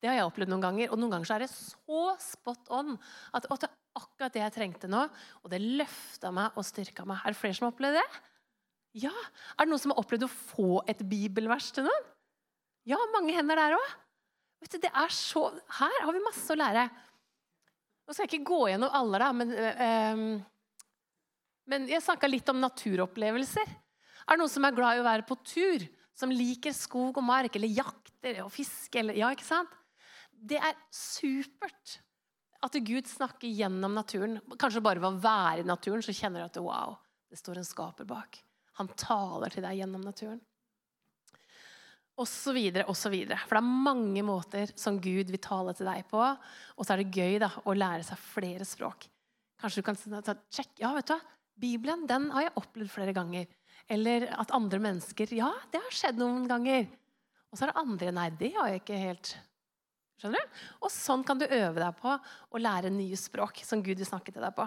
det 0.05 0.11
har 0.11 0.19
jeg 0.19 0.29
opplevd 0.29 0.51
noen 0.53 0.61
ganger. 0.67 0.91
Og 0.93 1.01
noen 1.01 1.15
ganger 1.15 1.29
så 1.31 1.39
er 1.39 1.47
det 1.47 1.49
så 1.49 2.01
spot 2.21 2.69
on 2.77 2.93
at, 3.33 3.47
det 3.49 3.71
er 3.71 3.77
akkurat 3.97 4.35
det 4.35 4.43
jeg 4.43 4.53
trengte 4.53 4.91
nå. 4.93 5.01
Og 5.41 5.49
det 5.49 5.63
løfta 5.65 6.29
meg 6.37 6.59
og 6.61 6.67
styrka 6.69 7.07
meg. 7.09 7.23
Er 7.25 7.33
det 7.33 7.41
flere 7.41 7.57
som 7.57 7.65
har 7.65 7.73
opplevd 7.73 7.97
det? 7.97 8.21
Ja. 9.07 9.15
Er 9.57 9.65
det 9.65 9.73
noen 9.73 9.81
som 9.81 9.95
har 9.95 10.03
opplevd 10.03 10.27
å 10.27 10.35
få 10.35 10.69
et 10.93 11.01
bibelvers 11.09 11.71
til 11.73 11.89
noen? 11.89 12.11
Ja, 12.85 13.01
mange 13.15 13.33
hender 13.33 13.57
der 13.57 13.79
òg. 13.79 13.97
Det 14.69 14.91
er 14.91 15.13
så 15.13 15.47
Her 15.79 15.97
har 16.05 16.13
vi 16.13 16.23
masse 16.25 16.53
å 16.53 16.61
lære. 16.61 16.85
Nå 18.05 18.13
skal 18.13 18.27
jeg 18.27 18.35
ikke 18.35 18.51
gå 18.53 18.61
gjennom 18.69 18.93
alle, 18.93 19.21
da, 19.23 19.31
men, 19.33 19.53
øh, 19.57 20.23
men 21.73 21.87
jeg 21.89 22.05
snakka 22.05 22.29
litt 22.29 22.51
om 22.53 22.61
naturopplevelser. 22.61 23.73
Er 23.73 24.37
det 24.37 24.41
noen 24.43 24.53
som 24.53 24.69
er 24.69 24.77
glad 24.77 24.99
i 24.99 25.01
å 25.01 25.07
være 25.09 25.25
på 25.25 25.41
tur? 25.49 25.87
Som 26.15 26.33
liker 26.33 26.75
skog 26.77 27.19
og 27.19 27.27
mark, 27.27 27.57
eller 27.59 27.71
jakter 27.71 28.45
og 28.45 28.53
fiske? 28.55 29.01
Eller, 29.01 29.19
ja, 29.19 29.33
ikke 29.35 29.47
sant? 29.47 29.73
det 30.45 30.61
er 30.61 30.77
supert 30.93 31.99
at 32.65 32.77
Gud 32.85 33.09
snakker 33.09 33.49
gjennom 33.49 33.95
naturen. 33.97 34.39
Kanskje 34.61 34.83
bare 34.85 35.03
ved 35.03 35.19
å 35.19 35.23
være 35.23 35.63
i 35.65 35.69
naturen 35.69 36.05
så 36.05 36.15
kjenner 36.17 36.43
du 36.43 36.49
at 36.49 36.61
wow, 36.65 36.97
det 37.29 37.41
står 37.41 37.61
en 37.61 37.69
skaper 37.69 38.09
bak. 38.09 38.41
Han 38.81 38.91
taler 38.99 39.53
til 39.53 39.65
deg 39.65 39.79
gjennom 39.83 40.05
naturen. 40.05 40.41
Og 42.21 42.29
så 42.31 42.55
videre, 42.55 42.87
og 42.87 42.97
så 42.97 43.11
videre. 43.11 43.41
For 43.43 43.59
det 43.59 43.63
er 43.65 43.85
mange 43.89 44.23
måter 44.27 44.71
som 44.79 45.01
Gud 45.03 45.33
vil 45.33 45.43
tale 45.43 45.75
til 45.75 45.89
deg 45.91 46.07
på. 46.11 46.23
Og 46.23 46.87
så 46.87 46.95
er 46.95 47.03
det 47.03 47.15
gøy 47.15 47.41
da, 47.43 47.51
å 47.67 47.75
lære 47.75 48.07
seg 48.07 48.21
flere 48.23 48.67
språk. 48.69 49.09
Kanskje 49.61 49.83
du 49.83 49.89
kan 49.89 49.99
sjekke 49.99 50.83
ja, 50.83 50.93
vet 50.95 51.11
du 51.11 51.17
hva, 51.17 51.21
Bibelen 51.55 52.07
den 52.11 52.31
har 52.35 52.49
jeg 52.49 52.57
opplevd 52.59 52.91
flere 52.91 53.15
ganger. 53.15 53.51
Eller 53.93 54.29
at 54.33 54.53
andre 54.57 54.81
mennesker 54.81 55.35
Ja, 55.37 55.51
det 55.73 55.83
har 55.83 55.93
skjedd 55.95 56.21
noen 56.21 56.47
ganger. 56.49 56.87
Og 57.51 57.59
så 57.59 57.67
er 57.67 57.73
det 57.73 57.83
andre 57.83 58.15
Nei, 58.17 58.31
det 58.39 58.55
har 58.57 58.71
jeg 58.73 58.83
ikke 58.83 59.01
helt 59.01 59.35
Skjønner 60.21 60.41
du? 60.41 60.59
Og 60.87 60.93
sånn 60.95 61.25
kan 61.27 61.41
du 61.41 61.45
øve 61.45 61.81
deg 61.81 61.97
på 61.99 62.13
å 62.15 62.61
lære 62.61 62.93
nye 62.95 63.19
språk 63.19 63.61
som 63.67 63.83
Gud 63.85 63.99
vil 63.99 64.07
snakke 64.09 64.33
til 64.33 64.45
deg 64.45 64.55
på. 64.57 64.67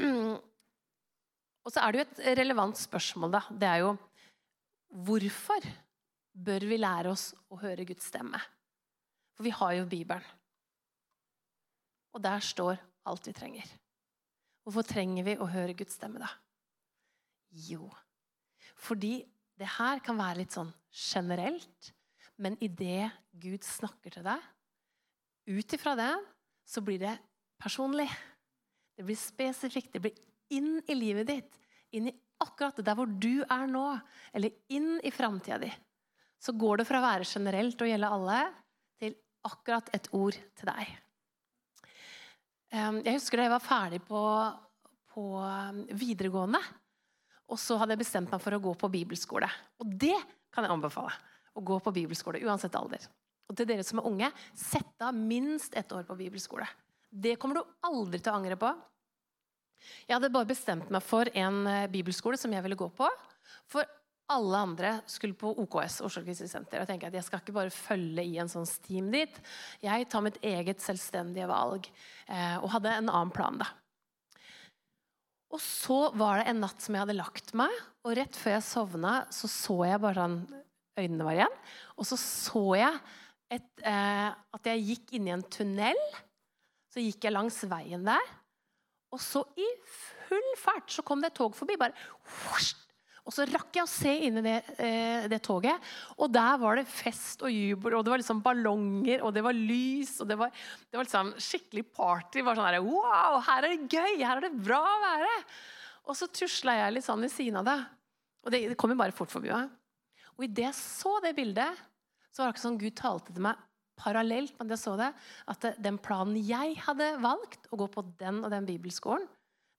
Og 1.66 1.74
så 1.74 1.82
er 1.82 1.92
det 1.92 1.98
jo 2.00 2.06
et 2.06 2.22
relevant 2.40 2.78
spørsmål, 2.80 3.36
da. 3.36 3.42
Det 3.50 3.68
er 3.68 3.82
jo 3.84 3.92
hvorfor 5.04 5.68
bør 6.46 6.66
vi 6.70 6.80
lære 6.80 7.12
oss 7.12 7.28
å 7.52 7.60
høre 7.60 7.84
Guds 7.88 8.08
stemme? 8.08 8.40
For 9.36 9.44
vi 9.44 9.52
har 9.52 9.76
jo 9.76 9.88
Bibelen. 9.90 10.24
Og 12.16 12.22
der 12.24 12.40
står 12.40 12.80
alt 13.06 13.28
vi 13.28 13.36
trenger. 13.36 13.68
Hvorfor 14.64 14.86
trenger 14.88 15.26
vi 15.26 15.36
å 15.36 15.50
høre 15.50 15.76
Guds 15.76 15.98
stemme, 15.98 16.22
da? 16.22 16.30
Jo, 17.56 17.88
fordi 18.76 19.20
det 19.56 19.68
her 19.78 20.02
kan 20.04 20.18
være 20.20 20.42
litt 20.42 20.54
sånn 20.56 20.72
generelt. 20.92 21.92
Men 22.36 22.58
idet 22.60 23.08
Gud 23.40 23.64
snakker 23.64 24.12
til 24.12 24.26
deg, 24.26 24.42
ut 25.48 25.76
ifra 25.76 25.94
det, 25.96 26.12
så 26.68 26.82
blir 26.84 27.00
det 27.00 27.14
personlig. 27.62 28.08
Det 28.96 29.06
blir 29.06 29.18
spesifikt. 29.18 29.94
Det 29.94 30.02
blir 30.04 30.18
inn 30.52 30.80
i 30.84 30.96
livet 30.98 31.30
ditt. 31.30 31.58
Inn 31.96 32.10
i 32.10 32.14
akkurat 32.42 32.82
der 32.84 32.98
hvor 32.98 33.08
du 33.08 33.44
er 33.44 33.66
nå. 33.70 33.86
Eller 34.36 34.56
inn 34.72 34.98
i 35.00 35.12
framtida 35.14 35.60
di. 35.62 35.72
Så 36.42 36.52
går 36.58 36.82
det 36.82 36.88
fra 36.88 37.00
å 37.00 37.06
være 37.06 37.28
generelt 37.28 37.80
og 37.80 37.88
gjelde 37.88 38.12
alle, 38.12 38.40
til 39.00 39.16
akkurat 39.48 39.88
et 39.96 40.08
ord 40.16 40.36
til 40.36 40.68
deg. 40.68 40.90
Ehm, 42.76 43.00
jeg 43.06 43.16
husker 43.16 43.40
da 43.40 43.46
jeg 43.46 43.54
var 43.54 43.64
ferdig 43.64 44.02
på, 44.04 44.22
på 45.14 45.24
ehm, 45.40 45.80
videregående. 45.96 46.60
Og 47.52 47.60
så 47.62 47.76
hadde 47.78 47.94
jeg 47.94 48.02
bestemt 48.02 48.32
meg 48.32 48.42
for 48.42 48.56
å 48.56 48.62
gå 48.62 48.72
på 48.78 48.90
bibelskole. 48.90 49.48
Og 49.82 49.92
det 49.94 50.16
kan 50.54 50.66
jeg 50.66 50.74
anbefale 50.74 51.14
å 51.56 51.62
gå 51.64 51.78
på 51.80 51.92
bibelskole, 51.94 52.42
uansett 52.44 52.74
alder. 52.76 53.04
Og 53.46 53.56
til 53.56 53.68
dere 53.68 53.84
som 53.86 54.00
er 54.00 54.08
unge, 54.08 54.30
sett 54.58 55.04
av 55.04 55.14
minst 55.16 55.76
ett 55.78 55.92
år 55.94 56.04
på 56.08 56.18
bibelskole. 56.18 56.66
Det 57.10 57.36
kommer 57.40 57.60
du 57.60 57.76
aldri 57.86 58.20
til 58.20 58.32
å 58.32 58.40
angre 58.40 58.58
på. 58.60 58.72
Jeg 60.08 60.16
hadde 60.16 60.32
bare 60.34 60.48
bestemt 60.48 60.90
meg 60.90 61.04
for 61.04 61.30
en 61.36 61.62
eh, 61.70 61.86
bibelskole 61.92 62.38
som 62.40 62.52
jeg 62.52 62.64
ville 62.64 62.78
gå 62.78 62.88
på. 62.96 63.08
For 63.70 63.86
alle 64.32 64.58
andre 64.58 64.92
skulle 65.06 65.38
på 65.38 65.52
OKS, 65.62 66.00
Oslo 66.06 66.24
Krisesenter. 66.26 66.82
Jeg 66.82 66.90
tenker 66.90 67.12
at 67.12 67.18
jeg 67.18 67.26
skal 67.28 67.42
ikke 67.42 67.54
bare 67.54 67.70
følge 67.70 68.24
i 68.26 68.38
en 68.42 68.50
sånn 68.50 68.66
steam 68.66 69.12
dit. 69.14 69.38
Jeg 69.84 70.08
tar 70.10 70.24
mitt 70.26 70.40
eget 70.42 70.82
selvstendige 70.82 71.46
valg. 71.50 71.86
Eh, 72.26 72.56
og 72.58 72.72
hadde 72.74 72.96
en 72.96 73.12
annen 73.12 73.34
plan, 73.34 73.60
da. 73.62 73.70
Og 75.54 75.62
så 75.62 75.98
var 76.18 76.40
det 76.40 76.50
en 76.50 76.62
natt 76.64 76.82
som 76.82 76.96
jeg 76.96 77.04
hadde 77.04 77.18
lagt 77.18 77.52
meg, 77.58 77.72
og 78.06 78.16
rett 78.18 78.38
før 78.38 78.56
jeg 78.56 78.66
sovna, 78.66 79.12
så 79.34 79.50
så 79.50 79.76
jeg 79.86 80.02
bare 80.02 80.24
sånn 80.24 80.40
øynene 80.96 81.26
var 81.26 81.36
igjen. 81.36 81.60
Og 81.96 82.08
så 82.08 82.18
så 82.20 82.64
jeg 82.80 82.98
et, 83.52 83.68
eh, 83.86 84.30
at 84.32 84.70
jeg 84.72 84.86
gikk 84.88 85.14
inn 85.16 85.28
i 85.28 85.34
en 85.34 85.44
tunnel. 85.52 86.00
Så 86.90 87.04
gikk 87.04 87.28
jeg 87.28 87.36
langs 87.36 87.60
veien 87.68 88.06
der. 88.08 88.32
Og 89.14 89.22
så 89.22 89.44
i 89.60 89.66
full 89.86 90.48
fart 90.58 90.90
så 90.90 91.04
kom 91.06 91.22
det 91.22 91.30
et 91.30 91.38
tog 91.38 91.54
forbi. 91.54 91.76
bare 91.78 91.94
og 93.26 93.34
så 93.34 93.44
rakk 93.50 93.74
jeg 93.74 93.82
å 93.82 93.90
se 93.90 94.12
inn 94.28 94.38
i 94.38 94.44
det, 94.44 94.56
eh, 94.78 95.24
det, 95.30 95.40
toget, 95.42 95.82
og 96.14 96.30
der 96.30 96.60
var 96.62 96.78
det 96.78 96.84
fest 96.86 97.42
og 97.42 97.50
jubel. 97.50 97.96
Og 97.98 98.04
det 98.06 98.12
var 98.12 98.22
liksom 98.22 98.42
ballonger, 98.44 99.24
og 99.26 99.34
det 99.34 99.42
var 99.42 99.56
lys, 99.56 100.12
og 100.22 100.30
det 100.30 100.36
var, 100.38 100.52
det 100.86 101.00
var 101.00 101.08
liksom 101.08 101.32
skikkelig 101.42 101.84
party. 101.90 102.44
Var 102.46 102.58
sånn 102.58 102.70
der, 102.70 102.86
Wow, 102.86 103.40
her 103.48 103.66
er 103.66 103.74
det 103.74 103.90
gøy! 103.90 104.22
Her 104.22 104.38
er 104.38 104.46
det 104.46 104.54
bra 104.54 104.78
å 104.78 105.02
være! 105.02 105.34
Og 106.06 106.14
så 106.14 106.30
tusla 106.30 106.78
jeg 106.78 106.94
litt 106.94 107.08
sånn 107.08 107.26
ved 107.26 107.34
siden 107.34 107.58
av 107.64 107.66
det. 107.66 107.78
Og 108.46 108.54
det, 108.54 108.62
det 108.70 108.78
kom 108.78 108.94
jo 108.94 109.00
bare 109.02 109.16
fort 109.16 109.34
forbi 109.34 109.50
meg. 109.50 109.74
Og 110.36 110.46
idet 110.46 110.68
jeg 110.68 110.78
så 110.78 111.18
det 111.24 111.34
bildet, 111.34 111.86
så 112.30 112.44
var 112.44 112.52
det 112.52 112.54
ikke 112.54 112.66
sånn 112.68 112.78
Gud 112.78 112.98
talte 113.00 113.34
til 113.34 113.42
meg 113.48 113.66
parallelt 113.96 114.52
med 114.58 114.68
det 114.68 114.76
jeg 114.76 114.82
så 114.84 114.94
det, 115.00 115.08
at 115.48 115.70
den 115.82 115.96
planen 116.04 116.36
jeg 116.36 116.76
hadde 116.84 117.14
valgt, 117.24 117.64
å 117.72 117.78
gå 117.80 117.88
på 117.92 118.04
den 118.20 118.42
og 118.44 118.52
den 118.52 118.68
bibelskolen 118.68 119.24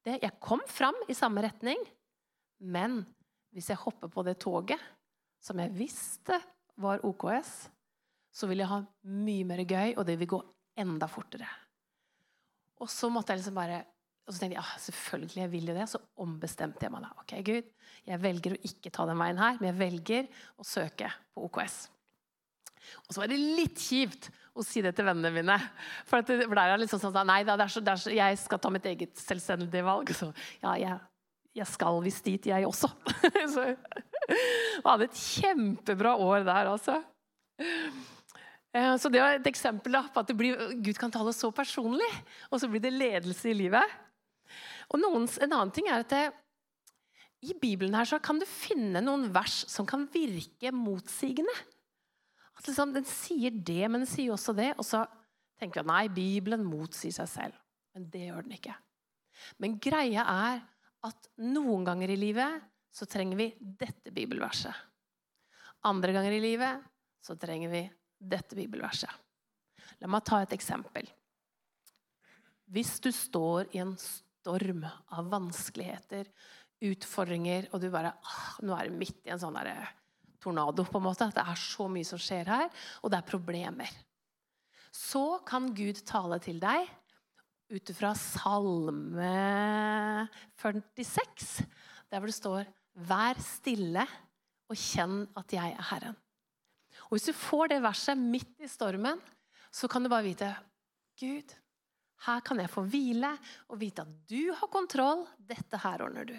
det, 0.08 0.18
Jeg 0.24 0.40
kom 0.42 0.64
fram 0.72 0.98
i 1.06 1.16
samme 1.18 1.44
retning, 1.46 1.78
men 2.58 3.04
hvis 3.56 3.72
jeg 3.72 3.82
hopper 3.82 4.12
på 4.12 4.24
det 4.28 4.38
toget 4.44 4.82
som 5.44 5.60
jeg 5.62 5.74
visste 5.76 6.38
var 6.82 7.04
OKS, 7.06 7.54
så 8.34 8.50
vil 8.50 8.62
jeg 8.62 8.70
ha 8.70 8.82
mye 9.10 9.46
mer 9.48 9.64
gøy, 9.66 9.96
og 9.98 10.06
det 10.06 10.18
vil 10.20 10.36
gå 10.36 10.42
enda 10.78 11.08
fortere. 11.10 11.48
Og 12.78 12.90
så 12.92 13.10
måtte 13.10 13.34
jeg 13.34 13.42
liksom 13.42 13.58
bare 13.58 13.86
og 14.28 14.36
så 14.36 14.42
tenkte 14.42 14.58
jeg 14.58 14.60
ja, 14.60 14.80
selvfølgelig 14.84 15.40
jeg 15.40 15.52
vil 15.54 15.70
jo 15.70 15.74
det. 15.78 15.86
Så 15.88 16.00
ombestemte 16.20 16.84
jeg 16.84 16.92
meg 16.92 17.06
da. 17.06 17.14
Ok, 17.22 17.32
Gud, 17.48 17.70
jeg 18.10 18.20
velger 18.20 18.58
å 18.58 18.64
ikke 18.68 18.92
ta 18.92 19.06
den 19.08 19.22
veien 19.22 19.40
her, 19.40 19.60
men 19.62 19.70
jeg 19.70 19.78
velger 19.80 20.42
å 20.60 20.66
søke 20.68 21.12
på 21.32 21.46
OKS. 21.48 21.78
Og 23.08 23.16
så 23.16 23.22
var 23.22 23.32
det 23.32 23.40
litt 23.40 23.80
kjipt 23.80 24.28
å 24.58 24.64
si 24.66 24.84
det 24.84 24.94
til 24.98 25.08
vennene 25.08 25.32
mine. 25.32 25.56
For, 26.10 26.24
det, 26.28 26.42
for 26.44 26.60
der 26.60 26.74
er 26.74 26.76
det 26.76 26.86
liksom 26.86 27.02
sånn 27.02 27.18
Nei 27.30 27.40
da, 27.48 27.56
så, 27.72 27.84
så, 27.88 28.12
jeg 28.12 28.40
skal 28.42 28.62
ta 28.64 28.72
mitt 28.74 28.88
eget 28.90 29.16
selvstendige 29.22 29.88
valg. 29.88 30.12
Så 30.16 30.30
ja, 30.60 30.76
jeg 30.76 31.00
jeg 31.58 31.70
skal 31.70 32.02
visst 32.06 32.26
dit, 32.28 32.50
jeg 32.50 32.68
også. 32.68 32.90
så 33.54 33.70
jeg 33.72 33.78
hadde 34.86 35.08
et 35.08 35.22
kjempebra 35.22 36.16
år 36.22 36.46
der, 36.48 36.72
altså. 36.74 37.00
Eh, 38.78 38.94
så 39.02 39.12
det 39.12 39.22
var 39.24 39.38
et 39.38 39.50
eksempel 39.50 39.98
da, 39.98 40.04
på 40.14 40.24
at 40.24 40.34
blir, 40.38 40.58
Gud 40.84 41.00
kan 41.00 41.14
tale 41.14 41.34
så 41.36 41.52
personlig, 41.56 42.10
og 42.52 42.62
så 42.62 42.70
blir 42.70 42.84
det 42.84 42.94
ledelse 42.94 43.52
i 43.52 43.58
livet. 43.58 43.98
Og 44.94 45.02
noens, 45.02 45.38
En 45.44 45.54
annen 45.54 45.74
ting 45.76 45.90
er 45.90 46.04
at 46.04 46.12
det, 46.14 46.26
i 47.46 47.54
Bibelen 47.54 47.94
her 47.94 48.08
så 48.08 48.18
kan 48.24 48.40
du 48.42 48.48
finne 48.50 49.02
noen 49.04 49.28
vers 49.34 49.62
som 49.70 49.86
kan 49.86 50.08
virke 50.10 50.72
motsigende. 50.74 51.54
At 52.58 52.66
liksom, 52.66 52.94
Den 52.96 53.06
sier 53.06 53.52
det, 53.54 53.84
men 53.86 54.02
den 54.02 54.10
sier 54.10 54.34
også 54.34 54.56
det. 54.58 54.72
Og 54.82 54.86
så 54.88 55.04
tenker 55.62 55.84
at 55.84 55.90
nei, 55.90 56.08
Bibelen 56.10 56.66
motsier 56.66 57.14
seg 57.14 57.30
selv. 57.30 57.60
Men 57.94 58.08
det 58.14 58.26
gjør 58.26 58.48
den 58.48 58.58
ikke. 58.58 58.74
Men 59.62 59.78
greia 59.82 60.26
er 60.26 60.64
at 61.08 61.30
noen 61.44 61.86
ganger 61.88 62.12
i 62.14 62.20
livet 62.20 62.64
så 62.94 63.08
trenger 63.10 63.40
vi 63.40 63.52
dette 63.60 64.14
bibelverset. 64.14 64.74
Andre 65.88 66.14
ganger 66.16 66.34
i 66.34 66.42
livet 66.44 66.84
så 67.24 67.36
trenger 67.40 67.72
vi 67.72 67.84
dette 68.18 68.58
bibelverset. 68.58 69.12
La 70.02 70.10
meg 70.12 70.26
ta 70.26 70.42
et 70.44 70.56
eksempel. 70.56 71.08
Hvis 72.74 72.98
du 73.04 73.12
står 73.16 73.70
i 73.76 73.82
en 73.84 73.94
storm 74.02 74.84
av 74.86 75.30
vanskeligheter, 75.32 76.28
utfordringer, 76.88 77.70
og 77.74 77.82
du 77.82 77.88
bare 77.94 78.12
ah, 78.14 78.58
Nå 78.62 78.76
er 78.76 78.90
du 78.90 79.00
midt 79.00 79.24
i 79.26 79.32
en 79.34 79.42
sånn 79.42 79.56
der 79.58 79.88
tornado, 80.44 80.86
på 80.86 81.00
en 81.00 81.08
måte. 81.08 81.30
Det 81.34 81.42
er 81.42 81.58
så 81.60 81.88
mye 81.90 82.06
som 82.06 82.22
skjer 82.22 82.52
her, 82.52 82.68
og 83.02 83.12
det 83.12 83.22
er 83.22 83.30
problemer. 83.32 83.94
Så 84.94 85.40
kan 85.48 85.72
Gud 85.78 86.02
tale 86.08 86.40
til 86.44 86.62
deg 86.62 86.86
ut 87.70 87.92
fra 87.98 88.14
Salme 88.16 89.34
46, 90.58 91.66
der 92.10 92.20
hvor 92.20 92.28
det 92.28 92.38
står 92.38 92.66
'Vær 92.98 93.38
stille 93.44 94.08
og 94.70 94.76
kjenn 94.76 95.28
at 95.38 95.54
jeg 95.54 95.72
er 95.72 95.88
Herren'. 95.92 96.18
Og 97.08 97.18
Hvis 97.18 97.30
du 97.30 97.34
får 97.34 97.68
det 97.70 97.84
verset 97.84 98.18
midt 98.18 98.60
i 98.60 98.68
stormen, 98.68 99.20
så 99.72 99.88
kan 99.88 100.04
du 100.04 100.10
bare 100.10 100.24
vite 100.24 100.56
Gud, 101.20 101.54
her 102.26 102.42
kan 102.42 102.60
jeg 102.60 102.72
få 102.72 102.82
hvile 102.90 103.30
og 103.70 103.80
vite 103.82 104.02
at 104.02 104.14
du 104.30 104.54
har 104.54 104.72
kontroll. 104.74 105.28
Dette 105.38 105.78
her 105.84 106.02
ordner 106.02 106.26
du. 106.26 106.38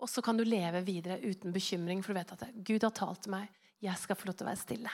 Og 0.00 0.08
så 0.08 0.22
kan 0.24 0.36
du 0.36 0.42
leve 0.44 0.82
videre 0.82 1.20
uten 1.22 1.52
bekymring, 1.52 2.02
for 2.02 2.12
du 2.12 2.18
vet 2.18 2.32
at 2.34 2.50
Gud 2.66 2.82
har 2.82 2.94
talt 2.96 3.22
til 3.22 3.34
meg. 3.36 3.48
Jeg 3.80 3.96
skal 4.00 4.16
få 4.18 4.26
lov 4.26 4.38
til 4.38 4.48
å 4.48 4.50
være 4.50 4.64
stille. 4.64 4.92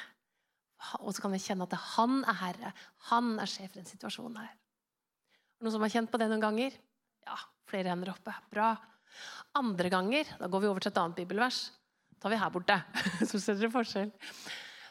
Og 1.01 1.15
så 1.15 1.25
kan 1.25 1.33
jeg 1.33 1.47
kjenne 1.47 1.67
at 1.67 1.79
han 1.97 2.21
er 2.29 2.39
herre. 2.43 2.73
Han 3.11 3.37
er 3.41 3.51
sjef 3.51 3.73
i 3.73 3.81
den 3.81 3.89
situasjonen 3.89 4.37
her. 4.43 4.53
Noen 5.63 5.73
som 5.73 5.85
har 5.85 5.93
kjent 5.93 6.11
på 6.13 6.21
det 6.21 6.29
noen 6.31 6.43
ganger? 6.43 6.77
Ja, 7.27 7.39
flere 7.71 7.93
hender 7.93 8.13
oppe. 8.13 8.35
Bra. 8.53 8.75
Andre 9.57 9.91
ganger, 9.93 10.29
da 10.39 10.51
går 10.53 10.63
vi 10.63 10.71
over 10.71 10.85
til 10.85 10.93
et 10.93 11.01
annet 11.01 11.21
bibelvers. 11.23 11.61
Da 12.13 12.27
tar 12.27 12.35
vi 12.35 12.41
her 12.41 12.53
borte. 12.53 12.77
Så 13.29 13.41
ser 13.41 13.57
dere 13.57 13.73
forskjell. 13.73 14.13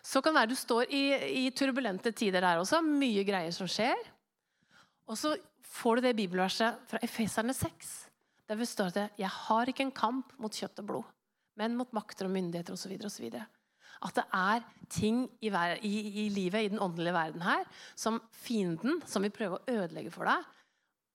Så 0.05 0.21
kan 0.21 0.33
det 0.35 0.43
være 0.43 0.53
du 0.53 0.57
står 0.57 0.91
i, 0.93 1.03
i 1.45 1.45
turbulente 1.53 2.13
tider 2.13 2.45
der 2.45 2.61
også. 2.61 2.81
Mye 2.85 3.25
greier 3.25 3.53
som 3.53 3.69
skjer. 3.69 3.97
Og 5.09 5.17
så 5.17 5.33
får 5.75 5.97
du 5.97 6.05
det 6.05 6.15
bibelverset 6.17 6.81
fra 6.89 7.01
Efeserne 7.05 7.53
6. 7.53 7.93
Der 8.45 8.57
det 8.61 8.67
står 8.69 8.93
at 8.93 9.17
'jeg 9.17 9.29
har 9.29 9.65
ikke 9.65 9.85
en 9.85 9.91
kamp 9.91 10.33
mot 10.37 10.53
kjøtt 10.53 10.79
og 10.79 10.85
blod', 10.85 11.13
men 11.57 11.75
mot 11.75 11.91
makter 11.93 12.25
og 12.25 12.31
myndigheter 12.31 12.73
osv. 12.73 12.93
osv. 13.05 13.33
At 14.05 14.15
det 14.15 14.25
er 14.33 14.61
ting 14.89 15.29
i, 15.41 15.49
i, 15.49 16.25
i, 16.25 16.29
livet, 16.29 16.65
i 16.65 16.67
den 16.67 16.79
åndelige 16.79 17.13
verden 17.13 17.41
her, 17.41 17.65
som 17.95 18.21
fienden, 18.31 19.01
som 19.05 19.23
vil 19.23 19.31
prøve 19.31 19.57
å 19.57 19.65
ødelegge 19.67 20.11
for 20.11 20.25
deg, 20.25 20.45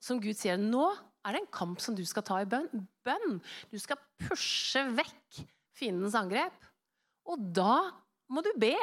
som 0.01 0.21
Gud 0.23 0.39
sier 0.39 0.59
nå 0.61 0.89
er 1.27 1.37
det 1.37 1.43
en 1.43 1.53
kamp 1.53 1.81
som 1.85 1.97
du 1.97 2.03
skal 2.09 2.25
ta 2.25 2.41
i 2.41 2.49
bønn. 2.49 3.39
Du 3.69 3.77
skal 3.81 4.01
pushe 4.23 4.83
vekk 4.97 5.43
fiendens 5.77 6.17
angrep. 6.17 6.57
Og 7.29 7.41
da 7.55 7.91
må 8.33 8.43
du 8.45 8.51
be. 8.61 8.77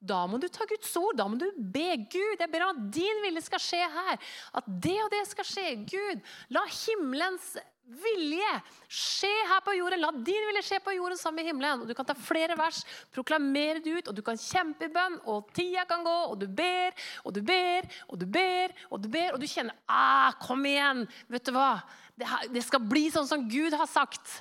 Da 0.00 0.24
må 0.26 0.40
du 0.40 0.48
ta 0.48 0.64
Guds 0.68 0.90
ord. 0.98 1.14
Da 1.18 1.26
må 1.28 1.38
du 1.38 1.46
be 1.54 1.92
Gud. 2.10 2.40
Jeg 2.40 2.50
ber 2.50 2.66
om 2.66 2.74
at 2.74 2.86
din 2.96 3.22
vilje 3.24 3.44
skal 3.46 3.62
skje 3.62 3.82
her. 3.94 4.18
At 4.56 4.70
det 4.82 4.96
og 5.04 5.10
det 5.12 5.22
skal 5.30 5.46
skje. 5.46 5.66
Gud, 5.90 6.24
la 6.56 6.64
himmelens 6.72 7.52
vilje 7.90 8.50
skje 8.86 9.30
her 9.50 9.62
på 9.66 9.74
jorden. 9.76 10.02
La 10.02 10.10
din 10.14 10.46
vilje 10.50 10.64
skje 10.66 10.80
på 10.84 10.94
jorden 10.96 11.18
sammen 11.18 11.42
i 11.42 11.48
himmelen. 11.50 11.84
Og 11.84 11.90
Du 11.90 11.94
kan 11.96 12.06
ta 12.08 12.14
flere 12.14 12.56
vers, 12.58 12.82
proklamere 13.14 13.82
det 13.84 13.96
ut, 13.98 14.10
og 14.10 14.16
du 14.16 14.22
kan 14.26 14.38
kjempe 14.40 14.88
i 14.88 14.92
bønn. 14.94 15.18
Og 15.30 15.50
tida 15.56 15.86
kan 15.88 16.04
gå, 16.06 16.18
og 16.32 16.38
du 16.40 16.46
ber 16.46 16.94
og 17.24 17.34
du 17.34 17.42
ber 17.44 17.88
og 18.08 18.20
du 18.20 18.26
ber, 18.26 18.76
og 18.90 19.02
du 19.02 19.08
ber, 19.10 19.34
og 19.34 19.40
du 19.40 19.48
kjenner 19.50 19.76
ah, 19.88 20.32
Kom 20.40 20.64
igjen! 20.66 21.06
Vet 21.30 21.48
du 21.48 21.54
hva? 21.56 21.80
Det, 22.16 22.28
det 22.52 22.62
skal 22.66 22.84
bli 22.84 23.08
sånn 23.12 23.28
som 23.28 23.48
Gud 23.48 23.74
har 23.76 23.88
sagt. 23.90 24.40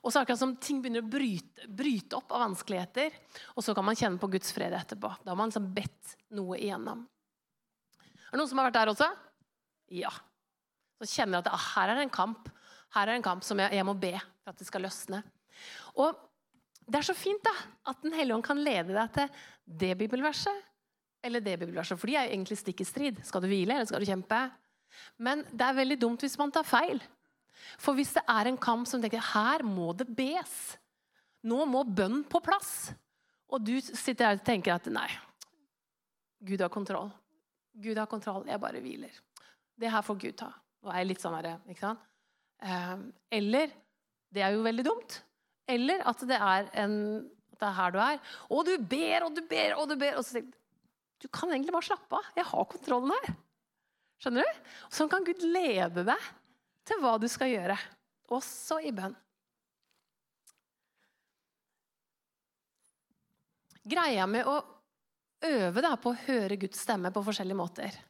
Og 0.00 0.12
så 0.12 0.22
akkurat 0.22 0.40
som 0.40 0.54
ting 0.56 0.80
begynner 0.80 1.04
å 1.04 1.10
bryte, 1.12 1.66
bryte, 1.68 2.16
opp 2.16 2.32
av 2.32 2.46
vanskeligheter. 2.46 3.16
Og 3.54 3.64
så 3.64 3.74
kan 3.76 3.84
man 3.84 3.98
kjenne 3.98 4.20
på 4.20 4.30
Guds 4.32 4.52
fred 4.56 4.74
etterpå. 4.76 5.12
Da 5.24 5.32
har 5.32 5.38
man 5.38 5.52
liksom 5.52 5.68
bedt 5.76 6.14
noe 6.36 6.56
igjennom. 6.56 7.04
Er 8.00 8.32
det 8.32 8.40
noen 8.40 8.48
som 8.48 8.62
har 8.62 8.70
vært 8.70 8.78
der 8.78 8.92
også? 8.94 9.10
Ja. 9.92 10.12
Så 11.00 11.08
kjenner 11.10 11.42
at 11.42 11.50
ah, 11.52 11.68
her 11.74 11.92
er 11.92 12.00
det 12.00 12.08
en 12.08 12.14
kamp. 12.14 12.48
Her 12.94 13.10
er 13.10 13.18
en 13.18 13.24
kamp 13.24 13.44
som 13.46 13.60
jeg, 13.62 13.76
jeg 13.78 13.86
må 13.86 13.94
be 13.98 14.14
for 14.18 14.52
at 14.52 14.58
det 14.58 14.66
skal 14.66 14.84
løsne. 14.86 15.22
Og 16.00 16.18
det 16.90 16.98
er 16.98 17.06
så 17.06 17.14
fint 17.14 17.42
da, 17.46 17.52
at 17.90 18.02
Den 18.02 18.16
hellige 18.16 18.34
ånd 18.34 18.46
kan 18.46 18.58
lede 18.58 18.96
deg 18.96 19.12
til 19.14 19.30
det 19.80 19.92
bibelverset 20.00 20.66
eller 21.22 21.44
det 21.44 21.58
bibelverset. 21.60 21.98
For 22.00 22.10
de 22.10 22.16
er 22.16 22.26
jo 22.26 22.34
egentlig 22.34 22.58
stikk 22.58 22.82
i 22.82 22.88
strid. 22.88 23.20
Skal 23.26 23.44
du 23.44 23.48
hvile, 23.50 23.76
eller 23.76 23.88
skal 23.88 24.02
du 24.02 24.08
kjempe? 24.08 24.40
Men 25.20 25.44
det 25.52 25.66
er 25.66 25.76
veldig 25.76 25.98
dumt 26.00 26.24
hvis 26.24 26.38
man 26.40 26.52
tar 26.54 26.66
feil. 26.66 27.00
For 27.80 27.94
hvis 27.94 28.14
det 28.16 28.24
er 28.28 28.48
en 28.48 28.58
kamp 28.60 28.88
som 28.88 29.02
tenker 29.02 29.22
her 29.32 29.62
må 29.66 29.92
det 29.94 30.08
bes, 30.16 30.54
nå 31.46 31.64
må 31.68 31.84
bønn 31.84 32.22
på 32.28 32.40
plass, 32.44 32.90
og 33.50 33.62
du 33.64 33.76
sitter 33.82 34.26
her 34.30 34.38
og 34.38 34.46
tenker 34.46 34.74
at 34.74 34.88
nei, 34.92 35.08
Gud 36.40 36.62
har 36.64 36.72
kontroll. 36.72 37.10
Gud 37.80 37.98
har 38.00 38.08
kontroll, 38.08 38.46
jeg 38.48 38.60
bare 38.60 38.80
hviler. 38.82 39.12
Det 39.76 39.90
her 39.92 40.04
får 40.04 40.18
Gud 40.20 40.38
ta. 40.40 40.48
Nå 40.80 40.92
er 40.92 41.02
jeg 41.02 41.10
litt 41.10 41.22
sånn 41.22 41.36
her, 41.36 41.52
ikke 41.68 41.84
sant? 41.84 42.09
Ehm, 42.62 43.12
eller 43.30 43.70
Det 44.30 44.42
er 44.46 44.54
jo 44.54 44.62
veldig 44.62 44.84
dumt. 44.86 45.22
Eller 45.66 46.02
at 46.06 46.20
det 46.22 46.36
er, 46.36 46.68
en, 46.84 46.92
at 47.50 47.58
det 47.58 47.66
er 47.66 47.74
her 47.74 47.90
du 47.90 47.98
er. 47.98 48.20
Og 48.46 48.66
du 48.68 48.76
ber 48.78 49.24
og 49.26 49.34
du 49.34 49.40
ber 49.42 49.74
og 49.74 49.88
du 49.90 49.96
ber. 49.98 50.18
Og 50.18 50.22
så 50.22 50.38
tenker 50.38 50.52
du 50.52 50.58
du 51.20 51.28
kan 51.28 51.50
egentlig 51.52 51.74
bare 51.74 51.84
slappe 51.84 52.16
av. 52.16 52.28
Jeg 52.32 52.46
har 52.48 52.68
kontrollen 52.70 53.10
her. 53.12 53.34
Skjønner 54.22 54.46
du? 54.46 54.68
Sånn 54.88 55.10
kan 55.12 55.26
Gud 55.26 55.42
lede 55.44 56.04
deg 56.08 56.28
til 56.88 57.02
hva 57.02 57.16
du 57.20 57.26
skal 57.28 57.50
gjøre. 57.52 57.76
Også 58.32 58.78
i 58.80 58.92
bønn. 58.96 59.12
Greia 63.90 64.24
med 64.30 64.48
å 64.48 64.56
øve 65.50 65.82
deg 65.84 65.98
på 66.00 66.12
å 66.12 66.20
høre 66.24 66.58
Guds 66.60 66.80
stemme 66.86 67.12
på 67.12 67.24
forskjellige 67.26 67.58
måter 67.58 68.00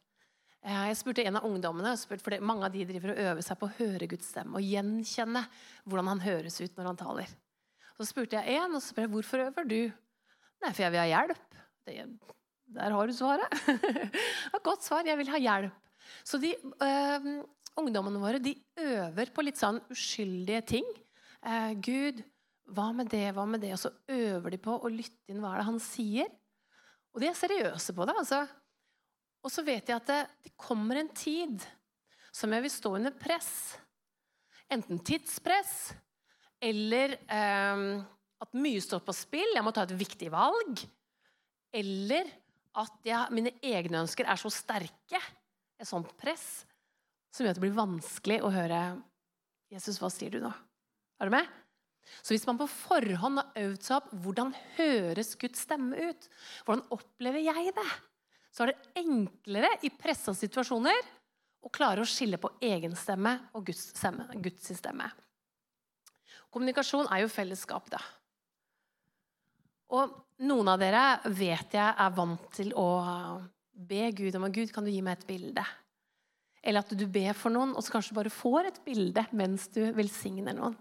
jeg 0.61 0.97
spurte 0.99 1.23
en 1.25 1.39
av 1.39 1.45
ungdommene, 1.47 1.95
for 1.97 2.35
mange 2.45 2.67
av 2.67 2.73
de 2.73 2.83
driver 2.85 3.13
og 3.13 3.21
øver 3.23 3.45
seg 3.45 3.57
på 3.57 3.65
å 3.65 3.75
høre 3.79 4.09
Guds 4.11 4.27
stemme 4.29 4.59
og 4.59 4.65
gjenkjenne 4.65 5.41
hvordan 5.89 6.11
han 6.11 6.21
høres 6.21 6.59
ut 6.61 6.75
når 6.77 6.91
han 6.91 6.99
taler. 6.99 7.31
Så 7.97 8.07
spurte 8.09 8.37
jeg 8.37 8.59
en, 8.59 8.75
og 8.75 8.81
så 8.81 8.91
spurte 8.91 9.07
jeg 9.07 9.13
hvorfor 9.15 9.43
øver 9.47 9.67
du? 9.69 9.81
Nei, 10.61 10.69
for 10.69 10.83
jeg 10.85 10.93
vil 10.93 11.01
ha 11.01 11.09
hjelp. 11.09 11.57
Det, 11.85 11.95
der 12.77 12.95
har 12.95 13.09
du 13.09 13.13
svaret. 13.13 13.57
Et 14.53 14.63
godt 14.65 14.85
svar. 14.85 15.05
Jeg 15.05 15.17
vil 15.19 15.31
ha 15.33 15.41
hjelp. 15.41 15.89
Så 16.25 16.37
de 16.41 16.53
øh, 16.53 17.27
ungdommene 17.81 18.21
våre 18.21 18.41
de 18.41 18.53
øver 18.81 19.31
på 19.33 19.45
litt 19.45 19.59
sånn 19.59 19.81
uskyldige 19.93 20.61
ting. 20.75 20.87
Eh, 21.41 21.73
Gud, 21.81 22.21
hva 22.71 22.91
med 22.95 23.09
det, 23.11 23.27
hva 23.35 23.47
med 23.49 23.63
det? 23.63 23.73
Og 23.75 23.81
så 23.81 23.93
øver 24.13 24.53
de 24.53 24.61
på 24.61 24.77
å 24.77 24.91
lytte 24.93 25.33
inn 25.33 25.41
hva 25.41 25.55
er 25.55 25.63
det 25.63 25.69
han 25.71 25.81
sier. 25.83 26.29
Og 27.11 27.23
de 27.23 27.29
er 27.31 27.37
seriøse 27.37 27.95
på 27.97 28.07
det. 28.07 28.17
altså. 28.21 28.45
Og 29.41 29.51
så 29.53 29.63
vet 29.65 29.89
jeg 29.89 29.97
at 29.97 30.09
det, 30.09 30.21
det 30.45 30.53
kommer 30.59 31.01
en 31.01 31.11
tid 31.15 31.63
som 32.31 32.53
jeg 32.53 32.65
vil 32.65 32.73
stå 32.73 32.93
under 32.99 33.15
press. 33.17 33.51
Enten 34.71 35.01
tidspress 35.03 35.91
eller 36.61 37.17
eh, 37.25 37.85
at 38.41 38.57
mye 38.57 38.81
står 38.83 39.01
på 39.05 39.15
spill. 39.17 39.55
Jeg 39.55 39.65
må 39.65 39.73
ta 39.75 39.85
et 39.87 39.97
viktig 39.97 40.29
valg. 40.33 40.83
Eller 41.73 42.29
at 42.77 43.07
jeg, 43.07 43.33
mine 43.35 43.53
egne 43.65 44.03
ønsker 44.05 44.29
er 44.29 44.39
så 44.39 44.51
sterke, 44.53 45.19
et 45.81 45.89
sånt 45.89 46.11
press, 46.19 46.63
som 47.33 47.43
gjør 47.43 47.55
at 47.55 47.57
det 47.57 47.63
blir 47.63 47.79
vanskelig 47.79 48.37
å 48.45 48.51
høre 48.53 48.81
Jesus, 49.71 49.97
hva 50.01 50.11
sier 50.11 50.33
du 50.33 50.41
nå? 50.43 50.51
Er 51.21 51.29
du 51.29 51.33
med? 51.33 51.47
Så 52.21 52.33
hvis 52.33 52.45
man 52.47 52.59
på 52.59 52.67
forhånd 52.69 53.39
har 53.39 53.61
øvd 53.61 53.85
seg 53.85 53.97
opp 53.97 54.09
hvordan 54.23 54.51
høres 54.75 55.33
Guds 55.39 55.63
stemme 55.63 56.09
ut, 56.11 56.27
hvordan 56.65 56.83
opplever 56.93 57.43
jeg 57.45 57.71
det, 57.77 57.87
så 58.51 58.65
er 58.65 58.71
det 58.71 59.01
enklere 59.01 59.71
i 59.87 59.91
pressa 59.95 60.33
situasjoner 60.35 60.99
å 61.61 61.69
klare 61.73 62.03
å 62.03 62.09
skille 62.09 62.39
på 62.41 62.51
egen 62.65 62.95
stemme 62.99 63.37
og 63.55 63.67
Guds 63.69 63.91
stemme. 63.95 64.27
Guds 64.43 64.71
stemme. 64.75 65.07
Kommunikasjon 66.51 67.07
er 67.13 67.23
jo 67.23 67.31
fellesskap, 67.31 67.87
da. 67.93 68.01
Og 69.95 70.11
noen 70.47 70.71
av 70.71 70.79
dere 70.81 71.03
vet 71.35 71.75
jeg 71.75 71.95
er 72.03 72.15
vant 72.15 72.43
til 72.55 72.73
å 72.79 72.87
be 73.71 74.09
Gud 74.15 74.35
om 74.35 74.47
Gud, 74.51 74.71
kan 74.73 74.83
du 74.83 74.91
gi 74.91 75.03
meg 75.03 75.19
et 75.19 75.29
bilde? 75.29 75.63
Eller 76.61 76.83
at 76.83 76.91
du 76.93 77.05
ber 77.09 77.33
for 77.37 77.53
noen, 77.53 77.73
og 77.75 77.83
så 77.83 77.95
kanskje 77.95 78.13
du 78.13 78.19
bare 78.19 78.33
får 78.33 78.69
et 78.69 78.81
bilde 78.85 79.23
mens 79.37 79.67
du 79.73 79.81
velsigner 79.95 80.55
noen. 80.57 80.75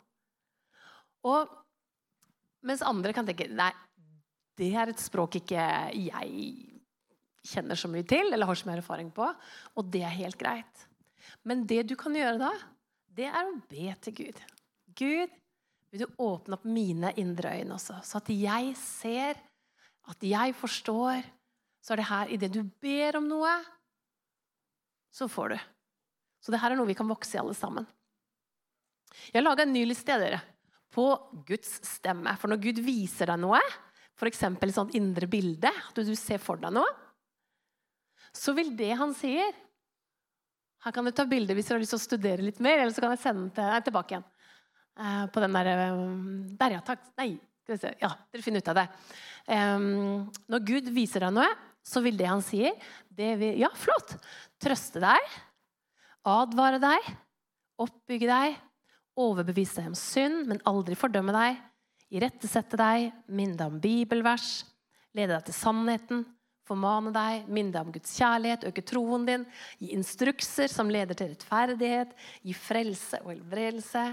Og 1.26 1.48
mens 2.66 2.84
andre 2.84 3.14
kan 3.16 3.28
tenke 3.28 3.48
nei, 3.48 3.72
det 4.60 4.74
er 4.76 4.92
et 4.92 5.00
språk 5.00 5.38
ikke 5.40 5.62
jeg 5.96 6.79
kjenner 7.46 7.78
så 7.78 7.88
mye 7.90 8.06
til 8.06 8.32
eller 8.32 8.48
har 8.48 8.58
så 8.58 8.68
mye 8.68 8.80
erfaring 8.80 9.10
på, 9.14 9.26
og 9.76 9.90
det 9.92 10.04
er 10.04 10.16
helt 10.18 10.38
greit. 10.40 10.86
Men 11.46 11.64
det 11.68 11.84
du 11.88 11.96
kan 11.98 12.16
gjøre 12.16 12.38
da, 12.40 12.50
det 13.16 13.28
er 13.28 13.48
å 13.48 13.58
be 13.70 13.92
til 14.04 14.16
Gud. 14.18 14.40
Gud, 14.98 15.36
vil 15.90 16.04
du 16.04 16.22
åpne 16.22 16.58
opp 16.58 16.66
mine 16.68 17.12
indre 17.18 17.56
øyne 17.58 17.76
også, 17.76 17.98
så 18.06 18.20
at 18.20 18.30
jeg 18.32 18.74
ser, 18.78 19.40
at 20.10 20.26
jeg 20.26 20.54
forstår. 20.58 21.24
Så 21.80 21.94
er 21.94 22.02
det 22.02 22.10
her 22.10 22.32
idet 22.34 22.52
du 22.52 22.60
ber 22.82 23.16
om 23.18 23.28
noe, 23.30 23.52
så 25.10 25.26
får 25.30 25.54
du. 25.54 25.62
Så 26.44 26.52
det 26.52 26.60
her 26.60 26.72
er 26.72 26.78
noe 26.78 26.88
vi 26.88 26.96
kan 26.96 27.08
vokse 27.08 27.36
i, 27.36 27.40
alle 27.40 27.56
sammen. 27.56 27.86
Jeg 29.30 29.40
har 29.40 29.46
laga 29.46 29.64
en 29.64 29.72
ny 29.74 29.82
liste 29.88 30.16
dere, 30.20 30.38
på 30.92 31.06
Guds 31.46 31.78
stemme. 31.86 32.34
For 32.38 32.50
når 32.50 32.60
Gud 32.62 32.82
viser 32.84 33.30
deg 33.32 33.40
noe, 33.42 33.60
f.eks. 34.18 34.42
et 34.44 34.74
sånt 34.76 34.94
indre 34.98 35.28
bilde, 35.30 35.70
at 35.70 35.96
du 36.04 36.12
ser 36.18 36.42
for 36.42 36.60
deg 36.60 36.74
noe, 36.76 36.88
så 38.36 38.54
vil 38.56 38.72
det 38.78 38.92
han 38.98 39.12
sier 39.16 39.50
Her 40.84 40.94
kan 40.94 41.04
du 41.04 41.12
ta 41.12 41.26
bilde 41.28 41.54
hvis 41.56 41.68
du 41.68 41.74
har 41.74 41.82
lyst 41.82 41.92
til 41.92 42.00
å 42.00 42.04
studere 42.06 42.44
litt 42.44 42.60
mer, 42.62 42.78
eller 42.80 42.94
så 42.94 43.02
kan 43.04 43.14
jeg 43.14 43.22
sende 43.24 43.46
den 43.46 43.54
til, 43.56 43.86
tilbake 43.88 44.14
igjen. 44.14 44.28
Uh, 45.00 45.24
på 45.32 45.42
den 45.44 45.56
der 45.56 45.68
eh, 45.72 45.98
Der, 46.60 46.76
ja. 46.76 46.84
Takk. 46.84 47.04
Nei. 47.20 47.34
Ja, 48.00 48.10
dere 48.32 48.42
finner 48.42 48.64
ut 48.64 48.70
av 48.72 48.80
det. 48.80 48.86
Um, 49.46 50.24
når 50.50 50.64
Gud 50.66 50.88
viser 50.90 51.22
deg 51.22 51.36
noe, 51.36 51.46
så 51.86 52.02
vil 52.02 52.16
det 52.18 52.26
han 52.28 52.42
sier, 52.44 52.74
det 53.06 53.34
vil 53.40 53.60
Ja, 53.60 53.70
flott! 53.78 54.16
Trøste 54.60 55.00
deg, 55.00 55.36
advare 56.28 56.80
deg, 56.82 57.06
oppbygge 57.80 58.28
deg, 58.28 58.58
overbevise 59.20 59.78
deg 59.78 59.92
om 59.92 59.96
synd, 59.96 60.42
men 60.50 60.60
aldri 60.68 60.98
fordømme 60.98 61.32
deg, 61.36 61.62
irettesette 62.10 62.76
deg, 62.80 63.08
minne 63.30 63.56
deg 63.56 63.70
om 63.70 63.80
bibelvers, 63.80 64.50
lede 65.16 65.36
deg 65.36 65.46
til 65.48 65.56
sannheten, 65.56 66.26
formane 66.70 67.12
deg, 67.14 67.50
minne 67.50 67.74
deg 67.74 67.84
om 67.84 67.92
Guds 67.94 68.14
kjærlighet, 68.16 68.66
øke 68.70 68.86
troen 68.86 69.26
din, 69.26 69.46
gi 69.82 69.92
instrukser 69.96 70.70
som 70.70 70.90
leder 70.92 71.18
til 71.18 71.32
rettferdighet, 71.34 72.14
gi 72.46 72.54
frelse 72.56 73.22
og 73.24 73.32
helbredelse 73.34 74.04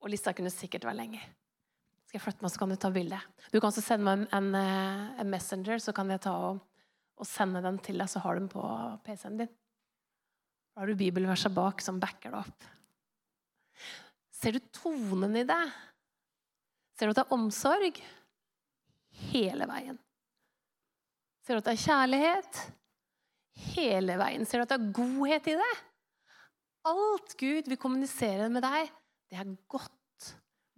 og 0.00 0.12
lista 0.12 0.32
kunne 0.36 0.52
sikkert 0.52 0.86
være 0.88 1.00
lenger. 1.02 1.22
Skal 2.08 2.18
jeg 2.18 2.24
flytte 2.24 2.44
meg, 2.44 2.52
så 2.52 2.58
kan 2.58 2.72
du 2.72 2.78
ta 2.80 2.90
bilde. 2.90 3.20
Du 3.52 3.60
kan 3.60 3.68
også 3.68 3.84
sende 3.84 4.06
meg 4.08 4.18
en, 4.18 4.26
en, 4.34 4.48
eh, 4.58 5.20
en 5.22 5.30
messenger, 5.30 5.78
så 5.82 5.94
kan 5.94 6.10
jeg 6.10 6.24
ta 6.24 6.34
og, 6.48 6.58
og, 7.20 7.28
sende 7.28 7.62
den 7.62 7.78
til 7.84 8.00
deg, 8.00 8.10
så 8.10 8.22
har 8.24 8.34
du 8.34 8.42
den 8.42 8.50
på 8.50 8.64
PC-en 9.06 9.38
din. 9.38 9.52
Da 10.74 10.82
har 10.82 10.90
du 10.90 10.98
bibelverset 10.98 11.54
bak 11.54 11.84
som 11.84 12.00
backer 12.02 12.34
det 12.34 12.40
opp. 12.40 12.68
Ser 14.40 14.56
du 14.56 14.60
tonen 14.74 15.36
i 15.36 15.46
det? 15.46 15.62
Ser 16.96 17.06
du 17.06 17.14
at 17.14 17.20
det 17.20 17.26
er 17.26 17.36
omsorg? 17.36 18.00
Hele 19.30 19.68
veien. 19.68 20.00
Ser 21.50 21.58
du 21.58 21.64
at 21.64 21.66
det 21.66 21.72
er 21.72 21.82
kjærlighet? 21.82 22.58
Hele 23.72 24.14
veien. 24.20 24.44
Ser 24.46 24.60
du 24.60 24.62
at 24.62 24.70
det 24.70 24.76
er 24.76 24.92
godhet 24.94 25.48
i 25.50 25.54
det? 25.58 25.70
Alt 26.86 27.32
Gud 27.40 27.70
vil 27.72 27.80
kommunisere 27.82 28.46
med 28.54 28.62
deg, 28.62 28.92
det 29.26 29.40
er 29.42 29.50
godt, 29.74 30.28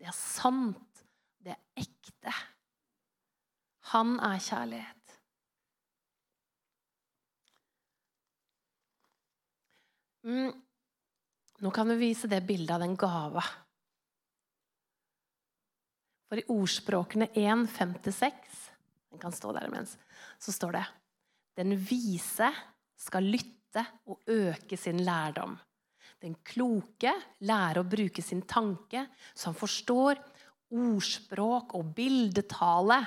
det 0.01 0.09
er 0.09 0.17
sant, 0.17 1.03
det 1.45 1.53
er 1.53 1.85
ekte. 1.85 2.33
Han 3.93 4.17
er 4.25 4.41
kjærlighet. 4.49 5.15
Mm. 10.25 10.57
Nå 11.61 11.77
kan 11.77 11.93
vi 11.93 12.01
vise 12.07 12.33
det 12.33 12.41
bildet 12.49 12.79
av 12.79 12.87
den 12.87 12.97
gave. 12.97 13.45
For 16.33 16.41
i 16.41 16.49
ordspråkene 16.57 17.29
1.56 17.37 18.62
Den 19.13 19.21
kan 19.21 19.35
stå 19.35 19.53
der 19.55 19.69
imens. 19.69 19.97
Så 20.41 20.55
står 20.55 20.79
det 20.79 20.87
Den 21.61 21.77
vise 21.77 22.49
skal 22.99 23.29
lytte 23.29 23.85
og 24.09 24.23
øke 24.31 24.77
sin 24.77 25.03
lærdom. 25.05 25.59
Den 26.23 26.37
kloke 26.47 27.13
lærer 27.43 27.83
å 27.83 27.89
bruke 27.89 28.23
sin 28.23 28.45
tanke, 28.47 29.09
så 29.35 29.51
han 29.51 29.59
forstår 29.59 30.21
ordspråk 30.73 31.75
og 31.77 31.91
bildetale, 31.97 33.01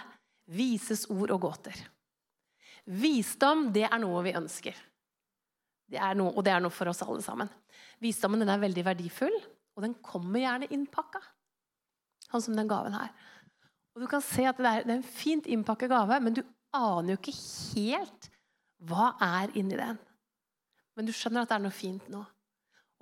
vises 0.52 1.06
ord 1.10 1.32
og 1.34 1.46
gåter. 1.48 1.78
Visdom, 2.86 3.72
det 3.74 3.88
er 3.88 3.98
noe 4.04 4.22
vi 4.26 4.36
ønsker. 4.38 4.76
Det 5.90 6.02
noe, 6.18 6.34
og 6.34 6.44
det 6.46 6.54
er 6.54 6.62
noe 6.62 6.74
for 6.74 6.90
oss 6.90 7.02
alle 7.06 7.24
sammen. 7.26 7.50
Visdommen 8.02 8.44
er 8.46 8.62
veldig 8.62 8.84
verdifull, 8.86 9.36
og 9.76 9.86
den 9.86 9.96
kommer 10.06 10.42
gjerne 10.42 10.70
innpakka. 10.74 11.22
Sånn 12.28 12.44
som 12.50 12.58
den 12.58 12.70
gaven 12.70 12.94
her. 12.98 13.14
Og 13.96 14.04
du 14.04 14.10
kan 14.12 14.24
se 14.24 14.44
at 14.48 14.58
det 14.60 14.68
er, 14.68 14.84
det 14.84 14.92
er 14.92 15.00
en 15.00 15.08
fint 15.08 15.46
innpakket 15.48 15.92
gave, 15.92 16.20
men 16.20 16.36
du 16.36 16.42
aner 16.76 17.14
jo 17.14 17.20
ikke 17.22 17.36
helt 17.76 18.30
hva 18.86 19.14
er 19.24 19.54
inni 19.56 19.78
den. 19.80 20.00
Men 20.96 21.08
du 21.08 21.14
skjønner 21.16 21.46
at 21.46 21.52
det 21.52 21.58
er 21.58 21.64
noe 21.64 21.76
fint 21.76 22.10
nå. 22.12 22.22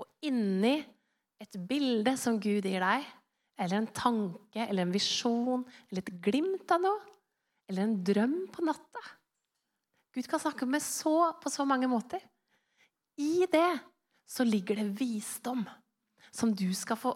Og 0.02 0.30
inni 0.30 0.78
et 1.42 1.58
bilde 1.70 2.14
som 2.20 2.38
Gud 2.42 2.66
gir 2.70 2.86
deg, 2.86 3.10
eller 3.58 3.80
en 3.80 3.90
tanke 3.94 4.64
eller 4.66 4.86
en 4.86 4.94
visjon 4.94 5.66
eller 5.90 6.02
et 6.02 6.14
glimt 6.26 6.72
av 6.74 6.82
noe, 6.86 7.02
eller 7.70 7.86
en 7.86 8.00
drøm 8.06 8.40
på 8.54 8.66
natta 8.66 9.04
Gud 10.14 10.28
kan 10.30 10.42
snakke 10.42 10.68
med 10.70 10.82
så, 10.86 11.34
på 11.42 11.50
så 11.50 11.66
mange 11.66 11.88
måter. 11.90 12.22
I 13.18 13.48
det 13.50 13.80
så 14.30 14.46
ligger 14.46 14.78
det 14.78 15.00
visdom 15.00 15.64
som 16.30 16.52
du 16.54 16.68
skal 16.78 17.00
få 17.02 17.16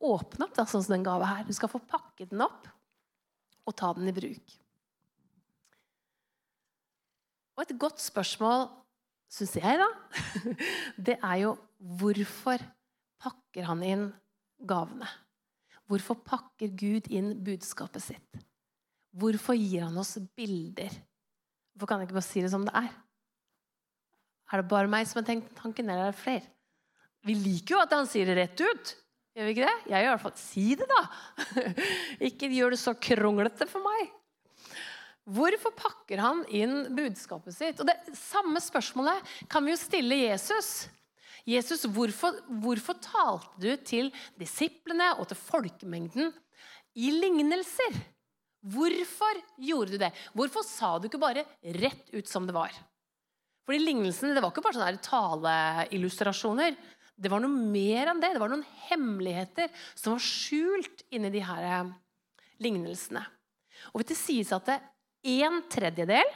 åpne 0.00 0.46
opp, 0.46 0.54
da, 0.56 0.64
sånn 0.64 0.84
som 0.84 0.94
den 0.94 1.04
gave 1.04 1.28
her. 1.28 1.44
Du 1.44 1.52
skal 1.56 1.68
få 1.68 1.80
pakke 1.84 2.24
den 2.30 2.40
opp 2.44 2.64
og 3.68 3.76
ta 3.76 3.92
den 3.96 4.08
i 4.08 4.16
bruk. 4.16 4.56
Og 7.58 7.64
et 7.64 7.78
godt 7.80 8.00
spørsmål 8.00 8.68
syns 9.32 9.56
jeg, 9.58 9.80
da, 9.80 9.88
det 11.06 11.18
er 11.18 11.40
jo 11.42 11.56
hvorfor 11.98 12.62
pakker 13.20 13.66
han 13.68 13.82
inn 13.84 14.04
gavene? 14.68 15.08
Hvorfor 15.88 16.18
pakker 16.20 16.72
Gud 16.78 17.08
inn 17.12 17.34
budskapet 17.44 18.04
sitt? 18.04 18.40
Hvorfor 19.18 19.56
gir 19.56 19.86
han 19.86 19.96
oss 20.00 20.16
bilder? 20.36 20.92
Hvorfor 21.72 21.90
kan 21.90 22.00
jeg 22.02 22.08
ikke 22.08 22.18
bare 22.18 22.28
si 22.28 22.44
det 22.44 22.52
som 22.52 22.66
det 22.66 22.74
er? 22.76 22.90
Er 24.48 24.62
det 24.62 24.70
bare 24.70 24.90
meg 24.90 25.08
som 25.08 25.20
har 25.20 25.28
tenkt 25.28 25.50
tanken, 25.58 25.88
eller 25.88 26.08
er 26.08 26.14
det 26.14 26.22
flere? 26.22 26.46
Vi 27.26 27.34
liker 27.36 27.74
jo 27.74 27.82
at 27.82 27.92
han 27.92 28.08
sier 28.08 28.28
det 28.28 28.36
rett 28.38 28.62
ut. 28.62 28.92
Gjør 29.36 29.48
vi 29.48 29.54
ikke 29.54 29.66
det? 29.66 29.76
Jeg 29.92 30.04
gjør 30.04 30.08
i 30.08 30.14
hvert 30.14 30.24
fall 30.26 30.38
Si 30.40 30.66
det, 30.78 30.88
da! 30.90 31.02
ikke 32.28 32.50
gjør 32.52 32.74
det 32.74 32.80
så 32.80 32.94
kronglete 32.98 33.68
for 33.70 33.84
meg. 33.84 34.14
Hvorfor 35.28 35.74
pakker 35.76 36.22
han 36.24 36.44
inn 36.56 36.86
budskapet 36.96 37.52
sitt? 37.56 37.82
Og 37.82 37.88
Det 37.90 38.16
samme 38.16 38.60
spørsmålet 38.64 39.34
kan 39.52 39.64
vi 39.66 39.74
jo 39.74 39.80
stille 39.80 40.22
Jesus. 40.22 40.88
Jesus, 41.48 41.84
hvorfor, 41.92 42.36
hvorfor 42.60 42.96
talte 43.00 43.60
du 43.60 43.70
til 43.84 44.10
disiplene 44.40 45.14
og 45.16 45.28
til 45.30 45.40
folkemengden 45.40 46.32
i 46.96 47.12
lignelser? 47.12 47.96
Hvorfor 48.68 49.38
gjorde 49.62 49.94
du 49.94 50.00
det? 50.02 50.10
Hvorfor 50.36 50.64
sa 50.66 50.96
du 50.98 51.06
ikke 51.08 51.20
bare 51.22 51.46
rett 51.78 52.08
ut 52.12 52.28
som 52.28 52.48
det 52.48 52.56
var? 52.56 52.72
Fordi 53.68 53.82
Lignelsene 53.84 54.32
det 54.32 54.40
var 54.40 54.48
ikke 54.48 54.64
bare 54.64 54.78
sånne 54.78 55.02
taleillustrasjoner. 55.04 56.76
Det 57.18 57.30
var 57.32 57.42
noe 57.42 57.50
mer 57.50 58.12
enn 58.12 58.20
det. 58.22 58.30
Det 58.34 58.42
var 58.42 58.52
noen 58.52 58.66
hemmeligheter 58.88 59.72
som 59.98 60.14
var 60.14 60.22
skjult 60.22 61.02
inni 61.10 61.32
de 61.34 61.42
her 61.42 61.66
eh, 61.66 61.90
lignelsene. 62.62 63.24
Og 63.94 64.04
det 64.06 64.18
sies 64.18 64.52
at 64.54 64.68
det 64.68 64.78
en 65.38 65.60
tredjedel 65.70 66.28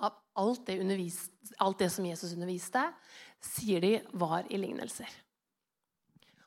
av 0.00 0.16
alt 0.40 0.66
det, 0.66 0.78
alt 1.62 1.82
det 1.82 1.90
som 1.92 2.06
Jesus 2.08 2.32
underviste, 2.34 2.82
sier 3.44 3.84
de 3.84 3.98
var 4.16 4.48
i 4.48 4.60
lignelser. 4.60 5.10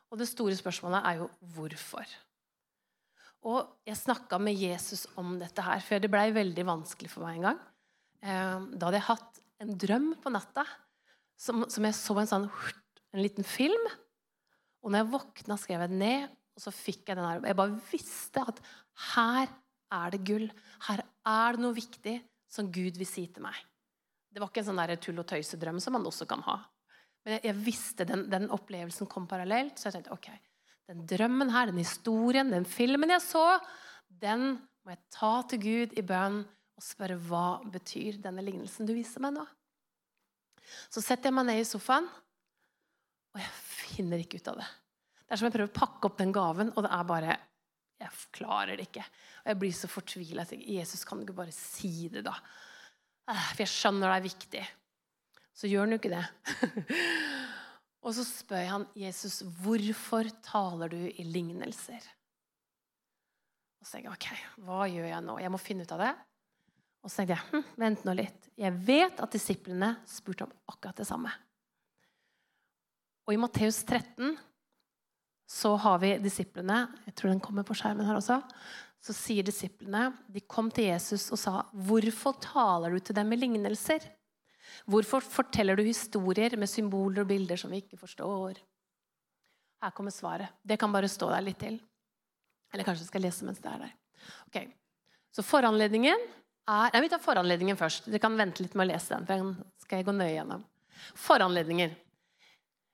Og 0.08 0.18
det 0.20 0.28
store 0.30 0.56
spørsmålet 0.58 1.04
er 1.04 1.20
jo 1.20 1.28
hvorfor. 1.54 2.06
Og 3.46 3.68
jeg 3.86 4.00
snakka 4.00 4.40
med 4.42 4.58
Jesus 4.58 5.06
om 5.20 5.36
dette 5.38 5.62
her, 5.62 5.80
for 5.84 6.02
det 6.02 6.10
blei 6.10 6.30
veldig 6.34 6.64
vanskelig 6.66 7.10
for 7.12 7.26
meg 7.26 7.38
en 7.38 7.48
gang. 7.50 7.62
Eh, 8.18 8.66
da 8.74 8.88
hadde 8.88 8.98
jeg 8.98 9.08
hatt 9.12 9.40
en 9.62 9.74
drøm 9.78 10.08
på 10.22 10.32
natta 10.34 10.64
som, 11.38 11.64
som 11.70 11.86
jeg 11.86 11.94
så 11.94 12.16
en 12.18 12.30
sånn 12.30 12.48
en 13.18 13.26
liten 13.26 13.46
film. 13.46 13.88
Og 14.82 14.92
når 14.92 15.02
jeg 15.02 15.12
våkna, 15.14 15.56
skrev 15.60 15.82
jeg 15.84 15.92
det 15.92 16.02
ned, 16.02 16.36
og 16.58 16.64
så 16.64 16.74
fikk 16.74 17.10
jeg 17.10 17.18
den 17.18 17.26
her. 17.26 17.44
Jeg 17.46 17.58
bare 17.58 17.80
visste 17.90 18.44
at 18.50 18.60
her 19.14 19.50
er 19.98 20.14
det 20.14 20.24
gull. 20.26 20.48
Her 20.88 21.04
er 21.04 21.56
det 21.56 21.62
noe 21.62 21.76
viktig 21.76 22.16
som 22.50 22.70
Gud 22.72 22.98
vil 22.98 23.08
si 23.08 23.26
til 23.30 23.44
meg. 23.44 23.56
Det 24.28 24.42
var 24.42 24.50
ikke 24.50 24.62
en 24.64 24.68
sånn 24.70 24.80
der 24.80 24.98
tull 25.00 25.20
og 25.22 25.28
tøysedrøm 25.28 25.80
som 25.82 25.94
man 25.96 26.06
også 26.08 26.26
kan 26.28 26.42
ha. 26.46 26.58
Men 27.24 27.36
jeg, 27.36 27.44
jeg 27.48 27.60
visste 27.66 28.06
den, 28.08 28.26
den, 28.30 28.48
opplevelsen 28.54 29.08
kom 29.10 29.26
parallelt, 29.30 29.78
så 29.78 29.88
jeg 29.88 29.98
tenkte 29.98 30.14
ok, 30.16 30.28
den 30.88 31.04
drømmen 31.08 31.52
her, 31.52 31.70
den 31.70 31.82
historien, 31.82 32.52
den 32.52 32.66
filmen 32.68 33.12
jeg 33.12 33.24
så, 33.24 33.46
den 34.08 34.54
må 34.84 34.94
jeg 34.94 35.02
ta 35.12 35.32
til 35.50 35.62
Gud 35.64 35.98
i 35.98 36.04
bønn 36.06 36.40
og 36.78 36.84
spørre 36.84 37.18
hva 37.28 37.58
betyr 37.68 38.20
denne 38.22 38.44
lignelsen 38.46 38.88
du 38.88 38.94
viser 38.96 39.22
meg 39.24 39.34
nå. 39.36 39.44
Så 40.92 41.02
setter 41.02 41.30
jeg 41.30 41.36
meg 41.36 41.48
ned 41.48 41.60
i 41.62 41.68
sofaen, 41.68 42.08
og 43.38 43.44
jeg 43.44 43.54
finner 43.62 44.22
ikke 44.22 44.40
ut 44.40 44.50
av 44.50 44.58
det. 44.60 44.66
Det 45.22 45.34
er 45.34 45.40
som 45.40 45.46
jeg 45.46 45.54
prøver 45.54 45.70
å 45.70 45.78
pakke 45.78 46.08
opp 46.08 46.18
den 46.18 46.34
gaven, 46.34 46.72
og 46.74 46.84
det 46.86 46.90
er 46.96 47.06
bare 47.08 47.36
Jeg 47.98 48.14
klarer 48.30 48.78
det 48.78 48.84
ikke. 48.86 49.02
Og 49.42 49.48
jeg 49.50 49.58
blir 49.58 49.72
så 49.74 49.88
fortvila. 49.90 50.44
Jesus, 50.62 51.00
kan 51.04 51.18
du 51.18 51.24
ikke 51.24 51.40
bare 51.40 51.54
si 51.54 52.06
det, 52.12 52.22
da? 52.22 52.36
Ah, 53.26 53.48
for 53.50 53.64
jeg 53.64 53.72
skjønner 53.72 54.06
det 54.06 54.18
er 54.20 54.26
viktig. 54.28 54.62
Så 55.58 55.66
gjør 55.66 55.82
han 55.82 55.96
jo 55.96 55.98
ikke 55.98 56.12
det. 56.12 56.22
og 58.06 58.14
så 58.14 58.22
spør 58.28 58.62
jeg 58.62 58.70
han, 58.70 58.86
Jesus, 59.02 59.40
hvorfor 59.58 60.30
taler 60.46 60.94
du 60.94 61.00
i 61.10 61.26
lignelser? 61.26 62.06
Og 63.82 63.82
så 63.82 63.96
tenker 63.96 64.12
jeg, 64.12 64.14
ok, 64.14 64.62
hva 64.68 64.86
gjør 64.86 65.10
jeg 65.10 65.26
nå? 65.26 65.36
Jeg 65.42 65.54
må 65.56 65.60
finne 65.62 65.82
ut 65.82 65.96
av 65.98 66.04
det. 66.06 66.14
Og 67.02 67.10
så 67.10 67.20
tenkte 67.20 67.34
jeg, 67.34 67.50
hm, 67.50 67.66
vent 67.82 68.06
nå 68.06 68.14
litt. 68.14 68.48
Jeg 68.62 68.78
vet 68.86 69.20
at 69.26 69.34
disiplene 69.34 69.96
spurte 70.06 70.46
om 70.46 70.54
akkurat 70.70 71.02
det 71.02 71.10
samme. 71.10 71.34
Og 73.28 73.34
i 73.34 73.40
Matteus 73.40 73.82
13 73.84 74.38
så 75.48 75.74
har 75.80 76.00
vi 76.00 76.14
disiplene 76.20 76.86
Jeg 77.06 77.14
tror 77.16 77.32
den 77.32 77.42
kommer 77.44 77.64
på 77.64 77.76
skjermen 77.76 78.08
her 78.08 78.16
også. 78.16 78.40
Så 79.04 79.14
sier 79.16 79.44
disiplene 79.44 80.10
De 80.32 80.40
kom 80.40 80.70
til 80.72 80.88
Jesus 80.88 81.28
og 81.32 81.38
sa, 81.38 81.52
'Hvorfor 81.72 82.40
taler 82.40 82.90
du 82.90 82.98
til 82.98 83.14
dem 83.14 83.28
med 83.28 83.40
lignelser?' 83.40 84.08
Hvorfor 84.86 85.20
forteller 85.20 85.76
du 85.76 85.82
historier 85.82 86.56
med 86.56 86.68
symboler 86.68 87.22
og 87.22 87.28
bilder 87.28 87.56
som 87.56 87.70
vi 87.70 87.80
ikke 87.80 87.96
forstår? 87.96 88.58
Her 89.82 89.90
kommer 89.90 90.10
svaret. 90.10 90.48
Det 90.64 90.78
kan 90.78 90.92
bare 90.92 91.08
stå 91.08 91.30
der 91.30 91.40
litt 91.40 91.58
til. 91.58 91.80
Eller 92.72 92.84
kanskje 92.84 93.04
jeg 93.04 93.08
skal 93.08 93.22
lese 93.22 93.44
mens 93.44 93.60
det 93.60 93.72
er 93.72 93.78
der. 93.78 93.92
Ok, 94.46 94.72
Så 95.32 95.42
foranledningen 95.42 96.16
er 96.68 96.90
Nei, 96.92 97.00
Vi 97.00 97.08
tar 97.08 97.18
foranledningen 97.18 97.76
først. 97.76 98.04
Dere 98.04 98.18
kan 98.18 98.36
vente 98.36 98.62
litt 98.62 98.74
med 98.74 98.88
å 98.88 98.92
lese 98.92 99.08
den. 99.08 99.26
for 99.26 99.34
den 99.34 99.64
skal 99.78 99.96
jeg 99.98 100.06
gå 100.06 100.12
nøye 100.12 100.34
gjennom. 100.34 100.64
Foranledningen. 101.14 101.96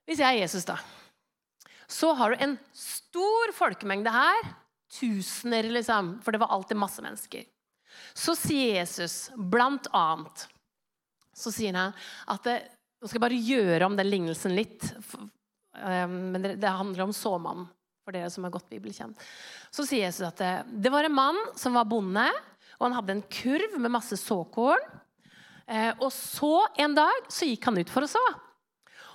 Hvis 0.04 0.20
jeg 0.20 0.28
er 0.28 0.42
Jesus, 0.42 0.66
da, 0.68 0.76
så 1.88 2.12
har 2.18 2.32
du 2.32 2.44
en 2.44 2.56
stor 2.76 3.52
folkemengde 3.56 4.12
her. 4.12 4.48
Tusener, 4.94 5.68
liksom. 5.72 6.18
For 6.24 6.34
det 6.34 6.40
var 6.42 6.52
alltid 6.54 6.78
masse 6.78 7.02
mennesker. 7.04 7.44
Så 8.14 8.34
sier 8.38 8.80
Jesus 8.80 9.28
blant 9.36 9.86
annet 9.94 10.48
Så 11.34 11.52
sier 11.54 11.76
han 11.76 11.92
at 12.30 12.46
det, 12.46 12.56
Nå 12.98 13.06
skal 13.06 13.20
jeg 13.20 13.24
bare 13.26 13.44
gjøre 13.46 13.86
om 13.86 13.96
den 13.98 14.08
lignelsen 14.08 14.54
litt. 14.56 14.86
Eh, 15.76 16.06
men 16.08 16.46
det 16.56 16.70
handler 16.70 17.04
om 17.04 17.12
såmannen, 17.12 17.66
for 18.00 18.16
dere 18.16 18.30
som 18.32 18.46
har 18.46 18.54
gått 18.54 18.70
bibelkjent. 18.72 19.18
Så 19.68 19.84
sier 19.84 20.06
Jesus 20.06 20.24
at 20.30 20.40
det, 20.40 20.52
det 20.86 20.92
var 20.94 21.04
en 21.04 21.16
mann 21.16 21.40
som 21.58 21.76
var 21.76 21.88
bonde, 21.90 22.24
og 22.78 22.86
han 22.86 22.96
hadde 22.96 23.18
en 23.18 23.26
kurv 23.28 23.76
med 23.76 23.92
masse 23.92 24.16
såkorn. 24.22 24.80
Eh, 25.68 25.92
og 25.98 26.08
så 26.16 26.64
en 26.80 26.96
dag 26.96 27.28
så 27.28 27.50
gikk 27.50 27.68
han 27.68 27.82
ut 27.82 27.92
for 27.92 28.06
å 28.06 28.10
så. 28.14 28.24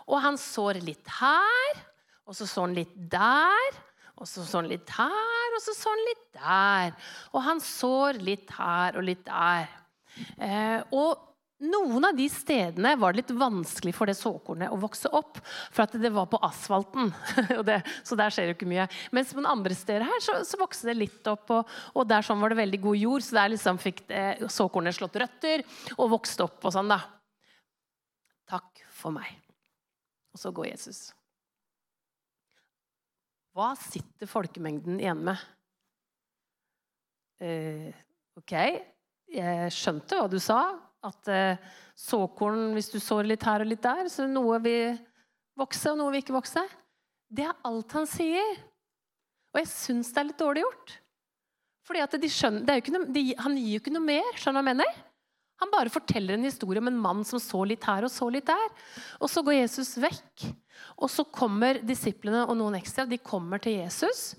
Og 0.09 0.17
han 0.23 0.39
sår 0.41 0.81
litt 0.83 1.13
her, 1.19 1.85
og 2.25 2.37
så 2.37 2.47
sår 2.49 2.67
han 2.67 2.75
litt 2.81 2.97
der. 3.11 3.79
Og 4.19 4.27
så 4.27 4.43
sår 4.43 4.65
han 4.65 4.73
litt 4.73 4.91
her, 4.97 5.55
og 5.55 5.63
så 5.63 5.73
sår 5.77 5.95
han 5.95 6.05
litt 6.09 6.27
der. 6.35 6.93
Og 7.31 7.43
han 7.45 7.63
sår 7.63 8.19
litt 8.25 8.53
her 8.57 8.99
og 8.99 9.05
litt 9.07 9.23
der. 9.29 9.69
Eh, 10.35 10.81
og 10.91 11.29
noen 11.59 12.05
av 12.07 12.15
de 12.15 12.25
stedene 12.31 12.93
var 12.99 13.11
det 13.11 13.21
litt 13.21 13.33
vanskelig 13.35 13.91
for 13.95 14.07
det 14.07 14.15
såkornet 14.15 14.71
å 14.71 14.79
vokse 14.79 15.11
opp, 15.15 15.41
for 15.43 15.83
at 15.85 15.97
det 15.99 16.11
var 16.15 16.29
på 16.31 16.39
asfalten. 16.45 17.11
det, 17.67 17.81
så 18.07 18.15
der 18.19 18.31
skjer 18.33 18.51
jo 18.51 18.55
ikke 18.57 18.69
mye. 18.69 18.87
Mens 19.15 19.33
på 19.35 19.43
andre 19.43 19.75
steder 19.75 20.07
her 20.07 20.23
så, 20.23 20.39
så 20.47 20.59
vokste 20.59 20.91
det 20.91 20.99
litt 21.01 21.31
opp, 21.31 21.51
og, 21.55 21.75
og, 21.95 22.07
der 22.07 22.25
sånn 22.25 22.39
var 22.43 22.53
det 22.53 22.61
veldig 22.61 22.81
god 22.85 23.03
jord, 23.03 23.27
så 23.27 23.41
der 23.41 23.53
liksom 23.55 23.79
fikk 23.81 24.05
det, 24.11 24.23
såkornet 24.55 24.99
slått 24.99 25.19
røtter 25.19 25.67
og 25.97 26.15
vokste 26.15 26.47
opp 26.47 26.63
og 26.63 26.75
sånn, 26.75 26.91
da. 26.95 27.03
Takk 28.49 28.87
for 28.99 29.15
meg. 29.15 29.48
Og 30.33 30.41
så 30.41 30.51
går 30.53 30.71
Jesus. 30.71 30.99
Hva 33.57 33.73
sitter 33.79 34.29
folkemengden 34.29 34.99
igjen 35.01 35.23
med? 35.25 35.41
Eh, 37.39 37.89
ok, 38.37 38.53
jeg 39.31 39.73
skjønte 39.73 40.19
hva 40.19 40.29
du 40.31 40.37
sa 40.43 40.59
at 41.07 41.29
eh, 41.31 41.59
såkorn, 41.97 42.73
hvis 42.75 42.91
du 42.91 42.99
sår 43.01 43.29
litt 43.29 43.45
her 43.47 43.63
og 43.63 43.71
litt 43.71 43.83
der, 43.83 44.07
så 44.11 44.27
noe 44.27 44.59
vil 44.63 44.97
vokse, 45.59 45.91
og 45.91 45.99
noe 45.99 46.13
vil 46.13 46.23
ikke 46.23 46.35
vokse. 46.35 46.63
Det 47.29 47.45
er 47.47 47.61
alt 47.67 47.95
han 47.95 48.07
sier. 48.09 48.57
Og 49.53 49.61
jeg 49.61 49.69
syns 49.71 50.11
det 50.13 50.21
er 50.21 50.29
litt 50.29 50.41
dårlig 50.41 50.63
gjort. 50.65 50.95
Fordi 51.89 52.05
de 52.21 52.29
de, 53.09 53.23
Han 53.41 53.55
gir 53.57 53.71
jo 53.73 53.79
ikke 53.81 53.93
noe 53.95 54.05
mer. 54.05 54.27
skjønner 54.37 54.61
du 54.61 54.67
hva 54.67 54.73
jeg 54.73 54.77
mener? 54.77 54.97
Han 55.59 55.71
bare 55.73 55.91
forteller 55.91 56.37
en 56.37 56.47
historie 56.47 56.79
om 56.79 56.87
en 56.87 56.99
mann 56.99 57.25
som 57.27 57.41
så 57.43 57.65
litt 57.67 57.83
her 57.87 58.07
og 58.07 58.13
så 58.13 58.29
litt 58.31 58.47
der. 58.47 58.69
Og 59.19 59.31
så 59.31 59.43
går 59.43 59.59
Jesus 59.59 59.97
vekk. 59.99 60.45
Og 61.03 61.11
så 61.11 61.25
kommer 61.27 61.81
disiplene 61.83 62.45
og 62.45 62.55
noen 62.59 62.77
ekstra 62.79 63.05
de 63.09 63.19
kommer 63.19 63.59
til 63.63 63.81
Jesus. 63.81 64.33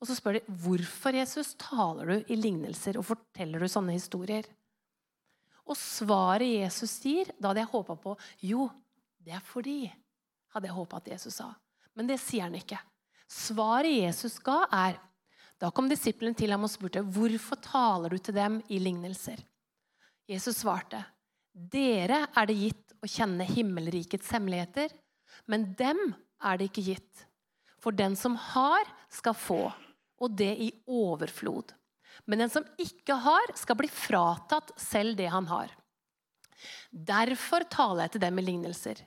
Og 0.00 0.08
så 0.08 0.16
spør 0.16 0.38
de 0.38 0.58
hvorfor 0.62 1.18
Jesus 1.18 1.52
taler 1.60 2.12
du 2.12 2.30
i 2.32 2.38
lignelser 2.38 2.98
og 3.00 3.08
forteller 3.10 3.62
du 3.62 3.68
sånne 3.70 3.96
historier. 3.98 4.46
Og 5.66 5.76
svaret 5.78 6.48
Jesus 6.48 6.94
sier, 7.02 7.28
da 7.38 7.50
hadde 7.50 7.64
jeg 7.64 7.72
håpa 7.74 7.98
på 8.00 8.14
Jo, 8.46 8.70
det 9.20 9.34
er 9.36 9.44
fordi 9.44 9.84
hadde 10.54 10.70
jeg 10.70 10.78
håpa 10.78 11.02
at 11.02 11.12
Jesus 11.12 11.36
sa. 11.38 11.50
Men 11.94 12.08
det 12.10 12.18
sier 12.22 12.46
han 12.46 12.56
ikke. 12.58 12.78
Svaret 13.30 13.92
Jesus 13.92 14.38
ga, 14.42 14.64
er 14.70 14.98
Da 15.60 15.68
kom 15.68 15.90
disiplene 15.90 16.32
til 16.32 16.54
ham 16.54 16.62
og 16.64 16.70
spurte 16.72 17.02
hvorfor 17.04 17.58
taler 17.60 18.08
du 18.08 18.16
til 18.16 18.32
dem 18.32 18.62
i 18.72 18.78
lignelser. 18.80 19.36
Jesus 20.30 20.60
svarte, 20.62 21.02
dere 21.50 22.22
er 22.38 22.46
det 22.46 22.54
gitt 22.54 22.94
å 23.02 23.08
kjenne 23.10 23.46
himmelrikets 23.48 24.30
hemmeligheter, 24.30 24.92
men 25.50 25.72
dem 25.78 25.98
er 26.46 26.60
det 26.60 26.70
ikke 26.70 26.86
gitt. 26.92 27.26
For 27.80 27.96
den 27.96 28.14
som 28.18 28.36
har, 28.52 28.86
skal 29.10 29.34
få, 29.34 29.62
og 30.20 30.36
det 30.38 30.52
i 30.62 30.70
overflod. 30.86 31.72
Men 32.28 32.44
den 32.44 32.52
som 32.52 32.66
ikke 32.78 33.16
har, 33.24 33.54
skal 33.58 33.78
bli 33.80 33.88
fratatt 33.90 34.74
selv 34.78 35.16
det 35.18 35.30
han 35.32 35.48
har. 35.50 35.72
Derfor 36.90 37.64
taler 37.72 38.04
jeg 38.04 38.16
til 38.16 38.24
dem 38.26 38.38
i 38.38 38.44
lignelser. 38.44 39.00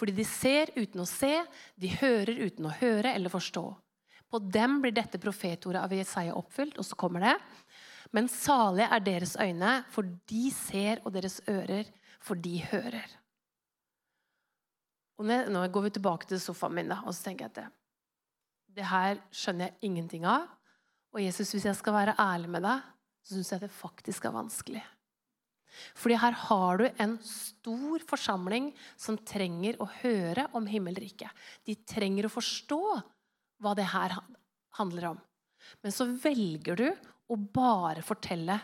Fordi 0.00 0.14
de 0.16 0.24
ser 0.28 0.72
uten 0.76 1.02
å 1.02 1.08
se, 1.08 1.32
de 1.80 1.92
hører 2.00 2.44
uten 2.46 2.68
å 2.68 2.76
høre 2.78 3.14
eller 3.16 3.32
forstå. 3.32 3.64
På 4.30 4.38
dem 4.38 4.78
blir 4.84 4.94
dette 4.94 5.18
profetordet 5.20 5.82
av 5.82 5.92
Jesaja 5.92 6.36
oppfylt. 6.38 6.78
Og 6.78 6.86
så 6.86 6.96
kommer 6.98 7.24
det. 7.24 7.34
Men 8.16 8.28
salige 8.28 8.88
er 8.90 9.02
deres 9.06 9.36
øyne, 9.38 9.72
for 9.90 10.06
de 10.30 10.50
ser, 10.54 11.02
og 11.04 11.14
deres 11.14 11.40
ører, 11.48 11.90
for 12.20 12.34
de 12.34 12.58
hører. 12.70 13.16
Og 15.20 15.28
nå 15.28 15.66
går 15.68 15.84
vi 15.86 15.92
tilbake 15.94 16.26
til 16.26 16.40
sofaen 16.40 16.74
min, 16.74 16.90
da, 16.90 17.02
og 17.04 17.14
så 17.14 17.28
tenker 17.28 17.46
jeg 17.46 17.52
at 17.52 17.58
det, 17.60 17.66
det 18.80 18.86
her 18.88 19.20
skjønner 19.34 19.68
jeg 19.68 19.90
ingenting 19.90 20.24
av. 20.28 20.48
Og 21.12 21.22
Jesus, 21.22 21.52
hvis 21.52 21.66
jeg 21.68 21.76
skal 21.76 21.96
være 21.96 22.16
ærlig 22.22 22.50
med 22.54 22.64
deg, 22.64 22.88
så 23.26 23.36
syns 23.36 23.52
jeg 23.52 23.62
det 23.64 23.74
faktisk 23.74 24.26
er 24.26 24.34
vanskelig. 24.34 24.82
Fordi 25.98 26.16
her 26.18 26.34
har 26.48 26.80
du 26.80 26.86
en 26.88 27.16
stor 27.24 28.02
forsamling 28.08 28.70
som 28.98 29.18
trenger 29.26 29.78
å 29.82 29.88
høre 30.00 30.48
om 30.56 30.66
himmelriket. 30.66 31.30
De 31.66 31.76
trenger 31.86 32.26
å 32.26 32.32
forstå 32.32 32.80
hva 33.60 33.74
det 33.78 33.86
her 33.92 34.16
handler 34.78 35.12
om. 35.12 35.20
Men 35.84 35.94
så 35.94 36.08
velger 36.08 36.80
du 36.80 36.88
å 37.30 37.38
bare 37.38 38.02
fortelle 38.04 38.58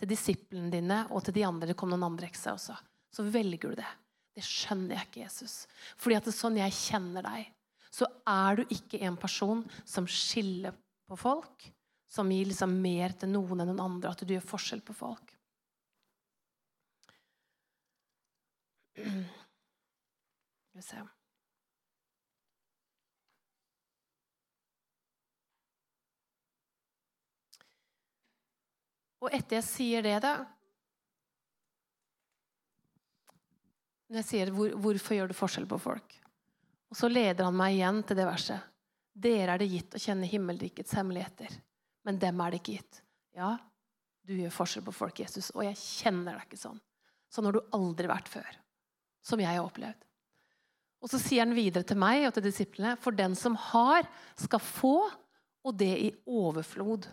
til 0.00 0.08
disiplene 0.10 0.70
dine 0.72 1.00
og 1.10 1.24
til 1.24 1.36
de 1.36 1.44
andre. 1.46 1.68
Det 1.70 1.76
kom 1.78 1.90
noen 1.92 2.08
andre 2.10 2.28
ekser 2.28 2.54
også. 2.54 2.76
Så 3.10 3.24
velger 3.26 3.72
du 3.72 3.80
det. 3.80 3.90
Det 4.36 4.44
skjønner 4.46 4.94
jeg 4.96 5.08
ikke, 5.08 5.24
Jesus. 5.24 5.54
Fordi 6.00 6.16
at 6.16 6.26
det 6.26 6.32
er 6.32 6.38
sånn 6.38 6.60
jeg 6.60 6.76
kjenner 6.76 7.26
deg. 7.26 7.50
så 7.90 8.06
er 8.30 8.60
du 8.60 8.62
ikke 8.70 9.00
en 9.02 9.16
person 9.18 9.64
som 9.82 10.04
skiller 10.06 10.76
på 11.10 11.16
folk, 11.18 11.64
som 12.06 12.30
gir 12.30 12.46
liksom 12.46 12.70
mer 12.82 13.10
til 13.18 13.32
noen 13.32 13.64
enn 13.64 13.72
den 13.72 13.82
andre, 13.82 14.12
at 14.12 14.22
du 14.22 14.30
gjør 14.30 14.46
forskjell 14.46 14.82
på 14.86 14.94
folk. 14.94 15.34
Skal 20.70 20.78
vi 20.78 20.86
se 20.86 21.02
Og 29.20 29.34
etter 29.36 29.58
jeg 29.58 29.68
sier 29.68 30.06
det, 30.06 30.16
da 30.24 30.34
Når 34.10 34.24
jeg 34.24 34.26
sier 34.26 34.50
hvor, 34.50 34.72
'Hvorfor 34.74 35.14
gjør 35.14 35.28
du 35.30 35.34
forskjell 35.38 35.66
på 35.70 35.78
folk?' 35.78 36.16
Og 36.90 36.96
så 36.98 37.06
leder 37.06 37.46
han 37.46 37.54
meg 37.54 37.76
igjen 37.76 38.02
til 38.02 38.16
det 38.18 38.26
verset. 38.26 38.64
Dere 39.14 39.54
er 39.54 39.62
det 39.62 39.70
gitt 39.70 39.94
å 39.94 40.02
kjenne 40.02 40.26
himmelrikets 40.26 40.96
hemmeligheter, 40.98 41.52
men 42.02 42.18
dem 42.18 42.40
er 42.40 42.50
det 42.50 42.58
ikke 42.58 42.74
gitt. 42.80 43.02
Ja, 43.38 43.52
du 44.26 44.34
gjør 44.34 44.50
forskjell 44.50 44.84
på 44.86 44.94
folk, 44.94 45.20
Jesus, 45.22 45.52
og 45.54 45.62
jeg 45.62 45.78
kjenner 45.78 46.34
deg 46.34 46.48
ikke 46.48 46.58
sånn. 46.58 46.80
Sånn 47.30 47.46
har 47.46 47.54
du 47.54 47.62
aldri 47.76 48.10
vært 48.10 48.30
før. 48.30 48.58
Som 49.22 49.42
jeg 49.42 49.54
har 49.54 49.62
opplevd. 49.62 50.02
Og 51.00 51.08
så 51.08 51.20
sier 51.20 51.44
han 51.44 51.56
videre 51.56 51.86
til 51.86 51.98
meg 52.00 52.26
og 52.26 52.34
til 52.36 52.44
disiplene, 52.44 52.96
for 53.00 53.16
den 53.16 53.36
som 53.38 53.56
har, 53.70 54.08
skal 54.36 54.60
få, 54.60 54.96
og 55.64 55.76
det 55.76 55.92
i 55.96 56.10
overflod. 56.26 57.06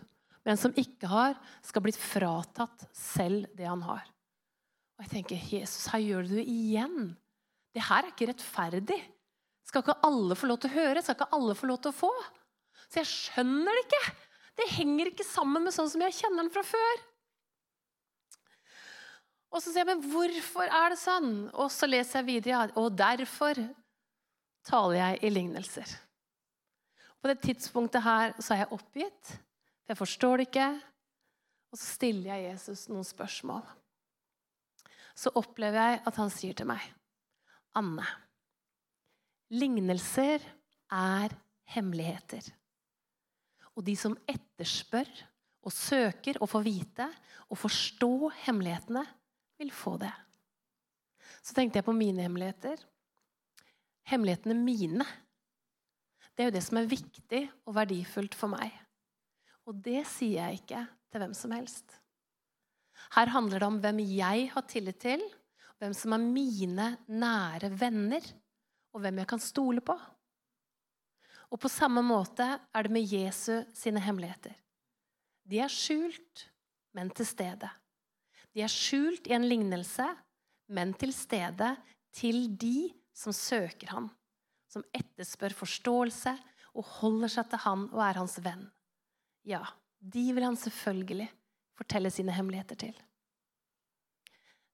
Men 0.46 0.60
som 0.60 0.74
ikke 0.78 1.10
har, 1.10 1.36
skal 1.64 1.84
bli 1.84 1.94
fratatt 1.96 2.86
selv 2.96 3.48
det 3.58 3.66
han 3.68 3.82
har. 3.86 4.06
Og 4.98 5.04
jeg 5.06 5.12
tenker, 5.12 5.50
Jesus, 5.58 5.86
her 5.92 6.02
gjør 6.02 6.26
du 6.26 6.36
det 6.38 6.46
igjen. 6.50 7.12
Det 7.74 7.84
her 7.86 8.02
er 8.02 8.12
ikke 8.12 8.30
rettferdig. 8.32 8.98
Skal 9.68 9.84
ikke 9.84 10.00
alle 10.06 10.36
få 10.38 10.48
lov 10.50 10.60
til 10.62 10.72
å 10.72 10.78
høre? 10.78 11.02
Skal 11.04 11.18
ikke 11.18 11.30
alle 11.36 11.54
få 11.58 11.68
lov 11.70 11.82
til 11.84 11.92
å 11.92 11.98
få? 11.98 12.12
Så 12.88 13.02
jeg 13.02 13.10
skjønner 13.12 13.76
det 13.76 13.84
ikke. 13.84 14.16
Det 14.58 14.72
henger 14.74 15.12
ikke 15.12 15.26
sammen 15.28 15.66
med 15.66 15.74
sånn 15.76 15.90
som 15.92 16.02
jeg 16.02 16.16
kjenner 16.18 16.42
den 16.42 16.54
fra 16.54 16.64
før. 16.66 17.04
Og 19.48 19.62
så 19.62 19.70
sier 19.70 19.84
jeg, 19.84 19.88
men 19.88 20.02
hvorfor 20.12 20.66
er 20.66 20.92
det 20.92 21.00
sånn? 21.00 21.30
Og 21.54 21.70
så 21.72 21.88
leser 21.88 22.20
jeg 22.20 22.28
videre, 22.28 22.68
og 22.80 22.96
derfor 22.98 23.60
taler 24.68 24.98
jeg 24.98 25.20
i 25.24 25.30
lignelser. 25.32 25.94
På 27.18 27.30
det 27.30 27.38
tidspunktet 27.42 28.04
her 28.04 28.34
så 28.38 28.54
er 28.54 28.64
jeg 28.64 28.74
oppgitt, 28.76 29.30
jeg 29.88 29.98
forstår 29.98 30.38
det 30.38 30.48
ikke. 30.50 30.70
Og 31.68 31.80
så 31.80 31.84
stiller 31.96 32.34
jeg 32.34 32.52
Jesus 32.52 32.86
noen 32.88 33.04
spørsmål 33.04 33.66
så 35.18 35.32
opplever 35.38 35.78
jeg 35.82 36.02
at 36.06 36.18
han 36.20 36.30
sier 36.30 36.54
til 36.56 36.68
meg, 36.70 36.82
Anne, 37.78 38.06
lignelser 39.50 40.44
er 40.94 41.34
hemmeligheter. 41.74 42.44
Og 43.74 43.84
de 43.86 43.94
som 43.98 44.16
etterspør 44.30 45.10
og 45.66 45.74
søker 45.74 46.38
å 46.42 46.48
få 46.50 46.62
vite 46.64 47.08
og 47.48 47.58
forstå 47.58 48.12
hemmelighetene, 48.44 49.04
vil 49.58 49.72
få 49.74 49.96
det. 49.98 50.12
Så 51.42 51.54
tenkte 51.56 51.80
jeg 51.80 51.86
på 51.86 51.94
mine 51.96 52.22
hemmeligheter. 52.22 52.78
Hemmelighetene 54.06 54.54
mine. 54.54 55.06
Det 56.30 56.44
er 56.44 56.50
jo 56.50 56.54
det 56.54 56.62
som 56.62 56.78
er 56.78 56.90
viktig 56.90 57.40
og 57.66 57.74
verdifullt 57.74 58.36
for 58.38 58.54
meg. 58.54 58.70
Og 59.68 59.76
det 59.84 60.00
sier 60.08 60.46
jeg 60.46 60.62
ikke 60.62 60.84
til 61.12 61.22
hvem 61.22 61.34
som 61.36 61.52
helst. 61.52 61.92
Her 63.14 63.30
handler 63.32 63.60
det 63.60 63.68
om 63.68 63.80
hvem 63.82 64.00
jeg 64.00 64.48
har 64.54 64.64
tillit 64.68 65.00
til, 65.02 65.22
hvem 65.78 65.92
som 65.94 66.14
er 66.16 66.24
mine 66.24 66.86
nære 67.06 67.70
venner, 67.78 68.24
og 68.96 69.04
hvem 69.04 69.20
jeg 69.20 69.28
kan 69.30 69.42
stole 69.42 69.84
på. 69.84 69.94
Og 71.52 71.60
på 71.60 71.70
samme 71.72 72.02
måte 72.04 72.46
er 72.58 72.84
det 72.84 72.92
med 72.92 73.12
Jesu 73.12 73.60
sine 73.76 74.00
hemmeligheter. 74.04 74.56
De 75.48 75.60
er 75.64 75.72
skjult, 75.72 76.48
men 76.96 77.12
til 77.12 77.28
stede. 77.28 77.68
De 78.52 78.64
er 78.64 78.72
skjult 78.72 79.28
i 79.28 79.36
en 79.36 79.46
lignelse, 79.48 80.04
men 80.72 80.92
til 81.00 81.12
stede 81.16 81.74
til 82.12 82.48
de 82.60 82.90
som 83.16 83.32
søker 83.36 83.92
ham, 83.92 84.08
som 84.68 84.84
etterspør 84.96 85.56
forståelse 85.56 86.34
og 86.74 86.84
holder 86.98 87.32
seg 87.32 87.48
til 87.52 87.64
han 87.64 87.86
og 87.92 88.02
er 88.04 88.20
hans 88.20 88.36
venn. 88.44 88.66
Ja, 89.48 89.66
de 89.98 90.32
vil 90.32 90.44
han 90.44 90.56
selvfølgelig 90.56 91.30
fortelle 91.78 92.10
sine 92.10 92.32
hemmeligheter 92.36 92.76
til. 92.76 92.96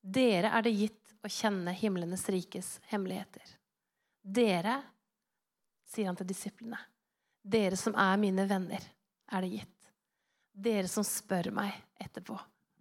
Dere 0.02 0.50
er 0.50 0.64
det 0.66 0.72
gitt 0.74 1.12
å 1.22 1.30
kjenne 1.30 1.70
himlenes 1.78 2.24
rikes 2.28 2.80
hemmeligheter. 2.90 3.52
Dere, 4.20 4.80
sier 5.86 6.10
han 6.10 6.18
til 6.18 6.26
disiplene, 6.26 6.80
dere 7.44 7.78
som 7.78 7.94
er 7.94 8.18
mine 8.18 8.48
venner, 8.50 8.82
er 9.30 9.46
det 9.46 9.52
gitt. 9.52 9.86
Dere 10.66 10.90
som 10.90 11.06
spør 11.06 11.52
meg 11.54 11.76
etterpå, 12.02 12.34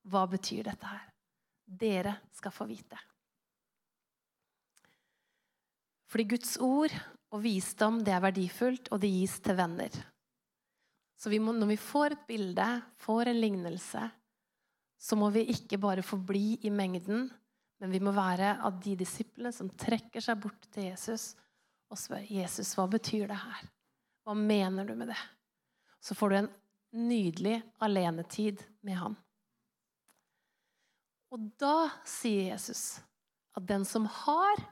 hva 0.09 0.23
betyr 0.31 0.71
dette 0.71 0.89
her? 0.89 1.03
Dere 1.63 2.15
skal 2.33 2.55
få 2.55 2.65
vite. 2.71 2.97
Fordi 6.09 6.25
Guds 6.33 6.57
ord 6.57 6.97
og 7.29 7.45
visdom 7.45 8.01
det 8.01 8.17
er 8.17 8.25
verdifullt, 8.25 8.89
og 8.89 9.05
det 9.05 9.13
gis 9.13 9.37
til 9.45 9.61
venner. 9.61 10.01
Så 11.19 11.31
vi 11.31 11.39
må, 11.39 11.53
når 11.55 11.73
vi 11.73 11.79
får 11.79 12.15
et 12.15 12.25
bilde, 12.27 12.67
får 13.01 13.31
en 13.31 13.39
lignelse, 13.39 14.03
så 15.03 15.17
må 15.19 15.29
vi 15.35 15.45
ikke 15.51 15.79
bare 15.81 16.03
forbli 16.05 16.59
i 16.63 16.71
mengden, 16.73 17.27
men 17.83 17.91
vi 17.91 17.99
må 18.03 18.13
være 18.15 18.55
av 18.63 18.77
de 18.83 18.95
disiplene 18.99 19.51
som 19.51 19.71
trekker 19.79 20.23
seg 20.23 20.39
bort 20.39 20.69
til 20.71 20.87
Jesus 20.91 21.33
og 21.91 21.99
spør 21.99 22.23
Jesus, 22.31 22.71
hva 22.77 22.87
betyr 22.89 23.27
det 23.29 23.37
her? 23.37 23.65
Hva 24.23 24.35
mener 24.37 24.87
du 24.87 24.95
med 24.95 25.11
det? 25.11 25.19
Så 25.99 26.15
får 26.15 26.31
du 26.31 26.37
en 26.37 26.51
nydelig 26.93 27.57
alenetid 27.83 28.63
med 28.85 28.97
han. 29.01 29.17
Og 31.33 31.49
da 31.59 31.89
sier 32.07 32.53
Jesus 32.53 33.01
at 33.57 33.65
den 33.69 33.85
som 33.85 34.05
har, 34.23 34.63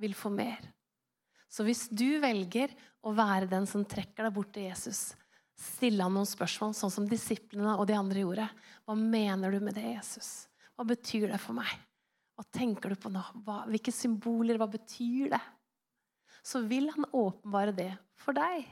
vil 0.00 0.14
få 0.16 0.30
mer. 0.32 0.62
Så 1.48 1.64
hvis 1.66 1.86
du 1.90 2.18
velger 2.22 2.72
å 3.04 3.12
være 3.14 3.50
den 3.50 3.66
som 3.70 3.84
trekker 3.86 4.26
deg 4.26 4.34
bort 4.34 4.50
til 4.54 4.68
Jesus, 4.68 5.12
stille 5.58 6.02
han 6.02 6.14
noen 6.14 6.28
spørsmål, 6.28 6.74
sånn 6.76 6.92
som 6.92 7.08
disiplene 7.08 7.76
og 7.78 7.86
de 7.88 7.96
andre 7.98 8.24
gjorde. 8.24 8.46
Hva 8.84 8.96
mener 8.98 9.54
du 9.54 9.60
med 9.64 9.76
det, 9.78 9.86
Jesus? 9.96 10.46
Hva 10.74 10.86
betyr 10.88 11.28
det 11.30 11.40
for 11.42 11.56
meg? 11.56 11.70
Hva 12.34 12.46
tenker 12.54 12.90
du 12.90 12.98
på 12.98 13.12
nå? 13.14 13.22
Hva, 13.46 13.62
hvilke 13.70 13.94
symboler? 13.94 14.58
Hva 14.58 14.66
betyr 14.70 15.30
det? 15.36 15.42
Så 16.44 16.64
vil 16.66 16.90
han 16.92 17.06
åpenbare 17.14 17.74
det 17.76 17.92
for 18.20 18.36
deg. 18.36 18.66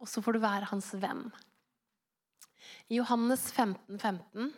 Og 0.00 0.10
så 0.10 0.22
får 0.24 0.36
du 0.36 0.42
være 0.42 0.68
hans 0.72 0.90
venn. 0.98 1.28
I 2.90 2.98
Johannes 2.98 3.46
15, 3.52 3.96
15 4.00 4.50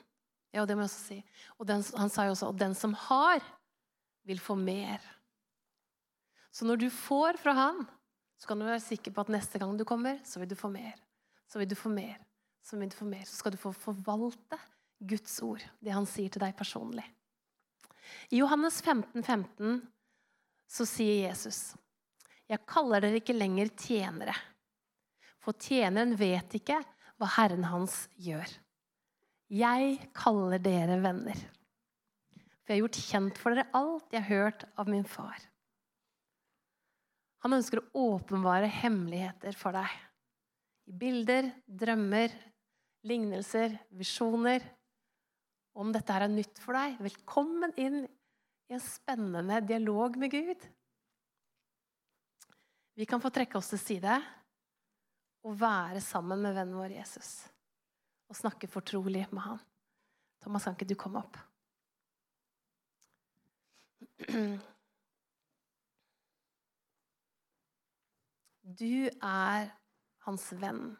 ja, 0.53 0.67
det 0.69 0.77
må 0.77 0.85
jeg 0.85 0.91
også 0.91 1.05
si. 1.07 1.19
Og 1.57 1.69
den, 1.69 1.83
han 1.97 2.13
sa 2.13 2.27
jo 2.29 2.35
også 2.35 2.51
at 2.53 2.61
den 2.61 2.75
som 2.77 2.93
har, 3.09 3.41
vil 4.29 4.41
få 4.41 4.57
mer. 4.59 5.01
Så 6.53 6.69
når 6.69 6.83
du 6.83 6.89
får 6.93 7.41
fra 7.41 7.55
han, 7.57 7.81
så 8.43 8.49
kan 8.51 8.59
du 8.59 8.67
være 8.67 8.83
sikker 8.83 9.13
på 9.15 9.23
at 9.23 9.29
neste 9.31 9.59
gang 9.63 9.77
du 9.79 9.85
kommer, 9.87 10.17
så 10.27 10.41
vil 10.43 10.49
du 10.51 10.57
få 10.59 10.67
mer. 10.67 10.97
Så 11.47 11.61
vil 11.61 11.69
du 11.71 11.77
få 11.79 11.93
mer. 11.95 12.17
Så 12.67 12.75
vil 12.75 12.91
du 12.91 12.97
få 12.99 13.07
mer. 13.07 13.23
Så 13.23 13.37
skal 13.39 13.55
du 13.55 13.59
få 13.61 13.71
forvalte 13.71 14.59
Guds 14.99 15.37
ord, 15.47 15.63
det 15.79 15.95
han 15.95 16.09
sier 16.11 16.33
til 16.33 16.43
deg 16.43 16.57
personlig. 16.59 17.05
I 18.35 18.41
Johannes 18.41 18.81
15, 18.83 19.23
15 19.23 19.79
så 20.67 20.87
sier 20.89 21.29
Jesus, 21.29 21.77
'Jeg 22.51 22.67
kaller 22.67 23.01
dere 23.01 23.21
ikke 23.23 23.37
lenger 23.37 23.71
tjenere', 23.79 24.35
for 25.39 25.55
tjeneren 25.55 26.19
vet 26.19 26.59
ikke 26.59 26.83
hva 27.19 27.31
Herren 27.37 27.65
hans 27.71 28.09
gjør. 28.19 28.59
Jeg 29.51 30.11
kaller 30.15 30.59
dere 30.59 30.99
venner, 30.99 31.39
for 32.67 32.75
jeg 32.75 32.75
har 32.75 32.83
gjort 32.83 33.03
kjent 33.07 33.39
for 33.39 33.55
dere 33.55 33.71
alt 33.73 34.11
jeg 34.11 34.23
har 34.23 34.35
hørt 34.35 34.65
av 34.77 34.91
min 34.91 35.07
far. 35.07 35.39
Han 37.43 37.57
ønsker 37.57 37.81
å 37.81 38.07
åpenbare 38.15 38.69
hemmeligheter 38.71 39.57
for 39.59 39.75
deg. 39.75 39.91
I 40.87 40.95
bilder, 40.95 41.49
drømmer, 41.67 42.35
lignelser, 43.07 43.75
visjoner. 43.99 44.63
Om 45.75 45.91
dette 45.95 46.15
her 46.15 46.27
er 46.27 46.33
nytt 46.33 46.61
for 46.63 46.77
deg, 46.77 47.01
velkommen 47.03 47.75
inn 47.81 48.05
i 48.05 48.77
en 48.77 48.85
spennende 48.85 49.59
dialog 49.67 50.19
med 50.21 50.31
Gud. 50.35 50.69
Vi 52.95 53.09
kan 53.09 53.23
få 53.25 53.33
trekke 53.33 53.59
oss 53.59 53.73
til 53.73 53.81
side 53.81 54.19
og 55.43 55.57
være 55.59 56.03
sammen 56.05 56.45
med 56.45 56.55
vennen 56.55 56.79
vår 56.79 56.99
Jesus. 57.01 57.31
Og 58.31 58.39
snakke 58.39 58.71
fortrolig 58.71 59.25
med 59.33 59.43
han. 59.49 59.63
Thomas, 60.43 60.65
kan 60.67 60.77
ikke 60.77 60.93
du 60.93 60.99
komme 60.99 61.23
opp? 61.23 61.41
Du 68.63 69.11
er 69.11 69.71
hans 70.23 70.45
venn. 70.55 70.93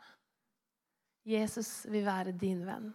Jesus 1.23 1.85
vil 1.87 2.03
være 2.03 2.35
din 2.35 2.65
venn. 2.67 2.89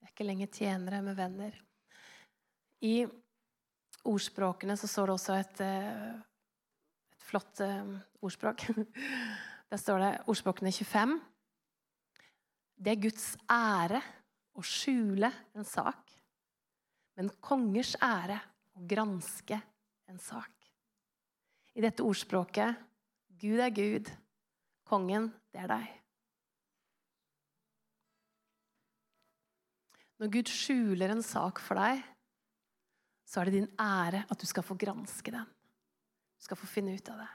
Vi 0.00 0.08
er 0.08 0.14
ikke 0.14 0.24
lenger 0.24 0.48
tjenere 0.48 1.02
med 1.04 1.18
venner. 1.18 1.60
I 2.80 3.04
ordspråkene 4.06 4.78
så 4.80 4.88
står 4.88 5.10
det 5.10 5.16
også 5.18 5.36
et, 5.42 5.60
eh, 5.60 6.16
et 7.12 7.28
flott 7.28 7.60
eh, 7.60 7.92
ordspråk. 8.24 8.66
Der 9.70 9.82
står 9.82 10.00
det 10.00 10.12
ordspråkene 10.24 10.72
25. 10.72 11.16
Det 12.80 12.92
er 12.94 13.02
Guds 13.02 13.30
ære 13.50 14.00
å 14.56 14.64
skjule 14.64 15.28
en 15.56 15.68
sak, 15.68 16.12
men 17.16 17.32
kongers 17.44 17.92
ære 18.00 18.38
å 18.76 18.84
granske 18.88 19.60
en 20.10 20.18
sak. 20.22 20.52
I 21.76 21.84
dette 21.84 22.04
ordspråket 22.04 22.82
Gud 23.36 23.60
er 23.60 23.72
Gud, 23.74 24.08
kongen, 24.88 25.28
det 25.52 25.60
er 25.64 25.72
deg. 25.74 25.88
Når 30.16 30.30
Gud 30.32 30.48
skjuler 30.48 31.12
en 31.12 31.24
sak 31.24 31.60
for 31.60 31.76
deg, 31.76 32.00
så 33.26 33.42
er 33.42 33.48
det 33.48 33.58
din 33.58 33.72
ære 33.82 34.22
at 34.30 34.40
du 34.40 34.46
skal 34.48 34.64
få 34.64 34.78
granske 34.80 35.34
den. 35.34 35.44
Du 35.44 36.46
skal 36.46 36.56
få 36.56 36.68
finne 36.70 36.94
ut 36.96 37.10
av 37.12 37.20
det. 37.20 37.28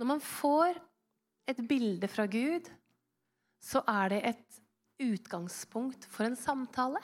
Når 0.00 0.08
man 0.08 0.22
får 0.24 0.78
et 1.50 1.60
bilde 1.68 2.08
fra 2.08 2.24
Gud, 2.30 2.70
så 3.60 3.82
er 3.88 4.14
det 4.14 4.20
et 4.30 4.60
utgangspunkt 5.02 6.06
for 6.08 6.26
en 6.26 6.38
samtale. 6.38 7.02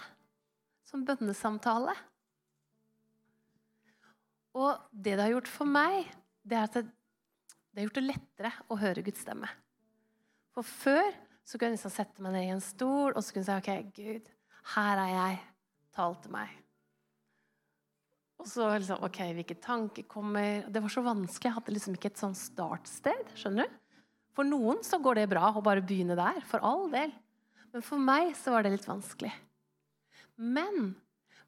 Som 0.88 1.04
bønnesamtale. 1.04 1.92
Og 4.56 4.88
det 4.92 5.16
det 5.16 5.24
har 5.24 5.34
gjort 5.34 5.50
for 5.50 5.68
meg, 5.68 6.08
det 6.42 6.58
er 6.58 6.68
at 6.68 6.78
det, 6.78 6.86
har 7.76 7.88
gjort 7.88 7.98
det 8.00 8.06
lettere 8.06 8.52
å 8.68 8.78
høre 8.80 9.04
Guds 9.06 9.22
stemme. 9.22 9.50
For 10.56 10.66
før 10.66 11.10
så 11.46 11.56
kunne 11.56 11.72
jeg 11.72 11.78
liksom 11.78 11.94
sette 11.94 12.24
meg 12.24 12.34
ned 12.34 12.46
i 12.46 12.54
en 12.56 12.64
stol 12.64 13.12
og 13.12 13.20
så 13.22 13.34
kunne 13.34 13.44
jeg 13.44 13.50
si 13.50 13.58
OK, 13.58 13.92
Gud, 13.98 14.32
her 14.74 15.04
er 15.04 15.12
jeg. 15.14 15.44
Tal 15.98 16.16
til 16.22 16.34
meg. 16.34 16.50
Og 18.38 18.46
så 18.46 18.68
liksom, 18.70 19.02
ok, 19.02 19.20
Hvilke 19.34 19.56
tanker 19.58 20.04
kommer 20.06 20.66
Det 20.70 20.82
var 20.84 20.92
så 20.92 21.02
vanskelig. 21.02 21.48
Jeg 21.48 21.56
hadde 21.56 21.74
liksom 21.74 21.96
ikke 21.96 22.10
et 22.12 22.20
sånn 22.20 22.36
startsted. 22.38 23.32
skjønner 23.34 23.66
du? 23.66 23.78
For 24.38 24.46
noen 24.46 24.84
så 24.86 25.00
går 25.02 25.18
det 25.18 25.30
bra 25.32 25.48
å 25.50 25.64
bare 25.64 25.82
begynne 25.82 26.14
der. 26.18 26.38
For 26.46 26.62
all 26.62 26.86
del. 26.92 27.10
Men 27.74 27.84
for 27.84 27.98
meg 28.00 28.36
så 28.38 28.54
var 28.54 28.64
det 28.64 28.76
litt 28.76 28.86
vanskelig. 28.86 29.32
Men 30.38 30.92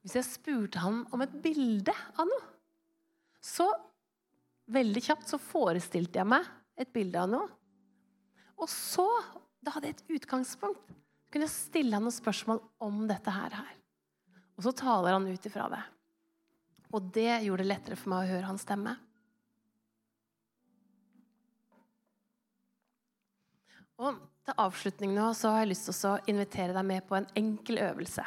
hvis 0.03 0.17
jeg 0.19 0.27
spurte 0.27 0.83
han 0.83 1.05
om 1.15 1.23
et 1.23 1.37
bilde 1.45 1.95
av 2.17 2.27
noe, 2.27 2.49
så 3.41 3.67
veldig 4.71 5.03
kjapt 5.03 5.31
så 5.33 5.41
forestilte 5.41 6.21
jeg 6.21 6.29
meg 6.29 6.47
et 6.81 6.93
bilde 6.93 7.21
av 7.21 7.31
noe. 7.33 7.49
Og 8.61 8.69
så, 8.69 9.07
da 9.65 9.75
hadde 9.75 9.91
jeg 9.91 9.99
et 9.99 10.19
utgangspunkt. 10.21 10.97
Kunne 11.31 11.47
jeg 11.47 11.55
stille 11.55 11.95
han 11.97 12.05
noen 12.05 12.15
spørsmål 12.15 12.61
om 12.83 13.05
dette 13.09 13.33
her. 13.33 13.55
Og 14.59 14.67
så 14.67 14.75
taler 14.77 15.17
han 15.17 15.29
ut 15.29 15.47
ifra 15.47 15.69
det. 15.73 15.81
Og 16.91 17.07
det 17.15 17.31
gjorde 17.47 17.63
det 17.63 17.71
lettere 17.71 17.97
for 17.97 18.13
meg 18.13 18.25
å 18.27 18.33
høre 18.35 18.49
hans 18.51 18.67
stemme. 18.67 18.97
Og 24.01 24.19
Til 24.41 24.57
avslutning 24.57 25.13
nå 25.15 25.27
så 25.37 25.53
har 25.53 25.63
jeg 25.63 25.75
lyst 25.75 25.91
til 25.91 26.09
å 26.09 26.19
invitere 26.33 26.75
deg 26.75 26.87
med 26.89 27.05
på 27.07 27.19
en 27.19 27.29
enkel 27.37 27.79
øvelse. 27.85 28.25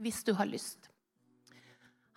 Hvis 0.00 0.22
du 0.26 0.32
har 0.34 0.48
lyst. 0.48 0.83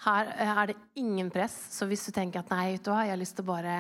Her 0.06 0.30
er 0.30 0.70
det 0.70 0.78
ingen 1.00 1.30
press, 1.34 1.56
så 1.74 1.88
hvis 1.90 2.06
du 2.06 2.14
tenker 2.14 2.44
at 2.44 2.52
nei, 2.54 2.78
du 2.78 2.92
jeg 2.92 3.12
har 3.12 3.20
lyst 3.20 3.38
til 3.38 3.48
å 3.48 3.50
bare 3.50 3.78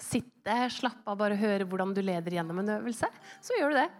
sitte, 0.00 0.56
slappe 0.74 1.06
av, 1.06 1.18
bare 1.20 1.38
høre 1.38 1.66
hvordan 1.68 1.92
du 1.94 2.02
leder 2.02 2.34
gjennom 2.34 2.58
en 2.62 2.72
øvelse, 2.80 3.08
så 3.44 3.58
gjør 3.58 3.74
du 3.74 3.78
det. 3.78 3.90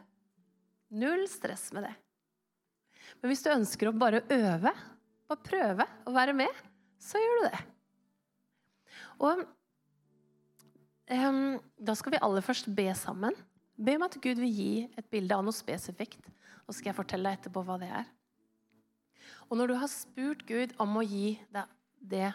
Null 1.05 1.25
stress 1.31 1.69
med 1.77 1.87
det. 1.87 1.95
Men 3.21 3.31
hvis 3.31 3.45
du 3.45 3.53
ønsker 3.55 3.88
å 3.88 3.97
bare 3.97 4.25
øve, 4.35 4.73
bare 5.31 5.47
prøve 5.47 5.87
å 6.05 6.14
være 6.14 6.35
med, 6.37 6.62
så 7.01 7.23
gjør 7.23 7.38
du 7.38 7.47
det. 7.47 7.62
Og 9.23 9.45
um, 11.14 11.40
da 11.79 11.95
skal 11.99 12.17
vi 12.17 12.23
aller 12.27 12.45
først 12.45 12.71
be 12.75 12.88
sammen. 12.99 13.37
Be 13.75 13.97
om 13.99 14.07
at 14.07 14.19
Gud 14.23 14.43
vil 14.43 14.51
gi 14.51 14.73
et 14.99 15.07
bilde 15.11 15.38
av 15.38 15.47
noe 15.47 15.55
spesifikt. 15.55 16.27
Og 16.64 16.73
så 16.73 16.81
skal 16.81 16.93
jeg 16.93 16.99
fortelle 16.99 17.31
deg 17.31 17.40
etterpå 17.40 17.64
hva 17.67 17.79
det 17.81 17.90
er. 18.03 18.07
Og 19.55 19.59
når 19.61 19.71
du 19.71 19.77
har 19.79 19.87
spurt 19.87 20.40
Gud 20.49 20.73
om 20.83 20.97
å 20.99 21.05
gi 21.07 21.37
deg 21.55 21.75
det, 22.11 22.33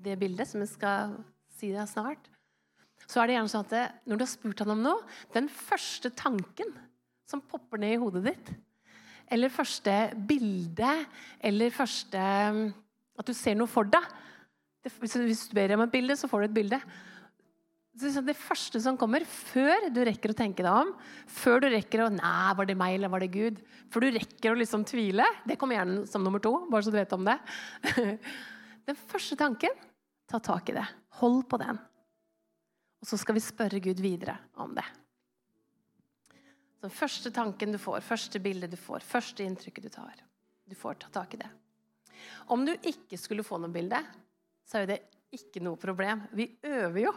det 0.00 0.14
bildet, 0.16 0.48
som 0.48 0.62
jeg 0.64 0.70
skal 0.72 1.18
si 1.52 1.68
deg 1.68 1.84
snart, 1.90 2.30
så 3.04 3.20
er 3.20 3.28
det 3.28 3.34
gjerne 3.34 3.52
sånn 3.52 3.66
at 3.66 3.74
det, 3.74 3.82
når 4.08 4.16
du 4.16 4.24
har 4.24 4.30
spurt 4.32 4.62
han 4.64 4.72
om 4.72 4.80
noe, 4.86 5.02
den 5.36 5.50
første 5.52 6.08
tanken 6.16 6.72
som 7.28 7.44
popper 7.44 7.82
ned 7.82 7.98
i 7.98 8.00
hodet 8.00 8.24
ditt, 8.24 8.48
eller 9.28 9.52
første 9.52 9.98
bilde, 10.30 10.94
eller 11.44 11.76
første 11.76 12.24
At 13.18 13.26
du 13.28 13.34
ser 13.34 13.58
noe 13.58 13.68
for 13.68 13.84
deg. 13.84 14.04
Hvis 15.02 15.48
du 15.50 15.54
ber 15.58 15.74
om 15.74 15.82
et 15.82 15.92
bilde, 15.92 16.14
så 16.16 16.28
får 16.30 16.40
du 16.40 16.46
et 16.46 16.54
bilde. 16.54 16.78
Det 17.98 18.34
første 18.38 18.78
som 18.82 18.98
kommer, 19.00 19.24
før 19.26 19.88
du 19.90 19.98
rekker 20.06 20.30
å 20.30 20.36
tenke 20.38 20.62
deg 20.62 20.70
om, 20.84 20.92
før 21.26 21.64
du 21.64 21.68
rekker 21.72 22.04
å 22.04 22.12
Nei, 22.14 22.52
var 22.54 22.68
det 22.68 22.76
meg, 22.78 22.94
eller 22.94 23.10
var 23.10 23.24
det 23.24 23.32
Gud? 23.34 23.58
Før 23.90 24.06
du 24.06 24.12
rekker 24.14 24.52
å 24.52 24.58
liksom 24.60 24.84
tvile. 24.86 25.26
Det 25.48 25.56
kommer 25.58 25.80
gjerne 25.80 26.04
som 26.06 26.22
nummer 26.22 26.42
to, 26.42 26.52
bare 26.70 26.86
så 26.86 26.92
du 26.94 26.98
vet 26.98 27.14
om 27.16 27.26
det. 27.26 27.34
Den 28.88 28.98
første 29.10 29.38
tanken, 29.40 29.74
ta 30.30 30.38
tak 30.38 30.70
i 30.70 30.76
det. 30.78 30.86
Hold 31.18 31.42
på 31.50 31.58
den. 31.60 31.80
Og 33.02 33.10
så 33.10 33.18
skal 33.18 33.38
vi 33.38 33.42
spørre 33.42 33.82
Gud 33.82 34.00
videre 34.02 34.36
om 34.62 34.74
det. 34.76 34.86
Så 36.78 36.90
første 36.94 37.32
tanken 37.34 37.74
du 37.74 37.80
får, 37.82 38.04
første 38.06 38.38
bildet 38.42 38.70
du 38.70 38.78
får, 38.78 39.02
første 39.06 39.42
inntrykket 39.42 39.88
du 39.88 39.90
tar. 39.90 40.22
Du 40.68 40.76
får 40.78 41.00
ta 41.02 41.10
tak 41.18 41.34
i 41.34 41.40
det. 41.42 41.50
Om 42.54 42.62
du 42.66 42.76
ikke 42.76 43.18
skulle 43.18 43.46
få 43.46 43.58
noe 43.58 43.72
bilde, 43.74 43.98
så 44.66 44.78
er 44.78 44.86
jo 44.86 44.92
det 44.92 45.00
ikke 45.34 45.62
noe 45.64 45.80
problem. 45.80 46.22
Vi 46.38 46.46
øver 46.62 47.02
jo. 47.02 47.12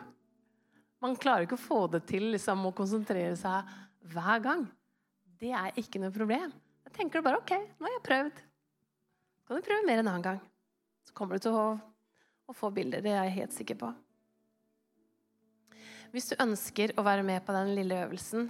Man 1.01 1.17
klarer 1.17 1.47
ikke 1.47 1.57
å 1.57 1.61
få 1.61 1.79
det 1.89 2.03
til 2.09 2.29
liksom, 2.35 2.67
å 2.69 2.75
konsentrere 2.77 3.33
seg 3.39 3.69
hver 4.13 4.43
gang. 4.43 4.67
Det 5.41 5.49
er 5.57 5.73
ikke 5.81 6.01
noe 6.01 6.13
problem. 6.13 6.53
Da 6.85 6.93
tenker 6.93 7.19
du 7.19 7.25
bare 7.25 7.39
OK, 7.41 7.55
nå 7.57 7.87
har 7.87 7.95
jeg 7.95 8.05
prøvd. 8.05 8.41
Så 9.41 9.49
kan 9.49 9.57
du 9.57 9.65
prøve 9.65 9.87
mer 9.87 10.01
en 10.03 10.11
annen 10.11 10.25
gang. 10.25 10.39
Så 11.07 11.15
kommer 11.17 11.37
du 11.37 11.47
til 11.47 11.57
å, 11.57 11.65
å 12.45 12.55
få 12.55 12.69
bilder. 12.75 13.01
Det 13.01 13.13
er 13.15 13.25
jeg 13.25 13.37
helt 13.39 13.57
sikker 13.57 13.79
på. 13.81 13.89
Hvis 16.11 16.29
du 16.29 16.35
ønsker 16.43 16.93
å 16.99 17.05
være 17.07 17.23
med 17.25 17.41
på 17.47 17.55
den 17.55 17.73
lille 17.73 18.03
øvelsen, 18.05 18.49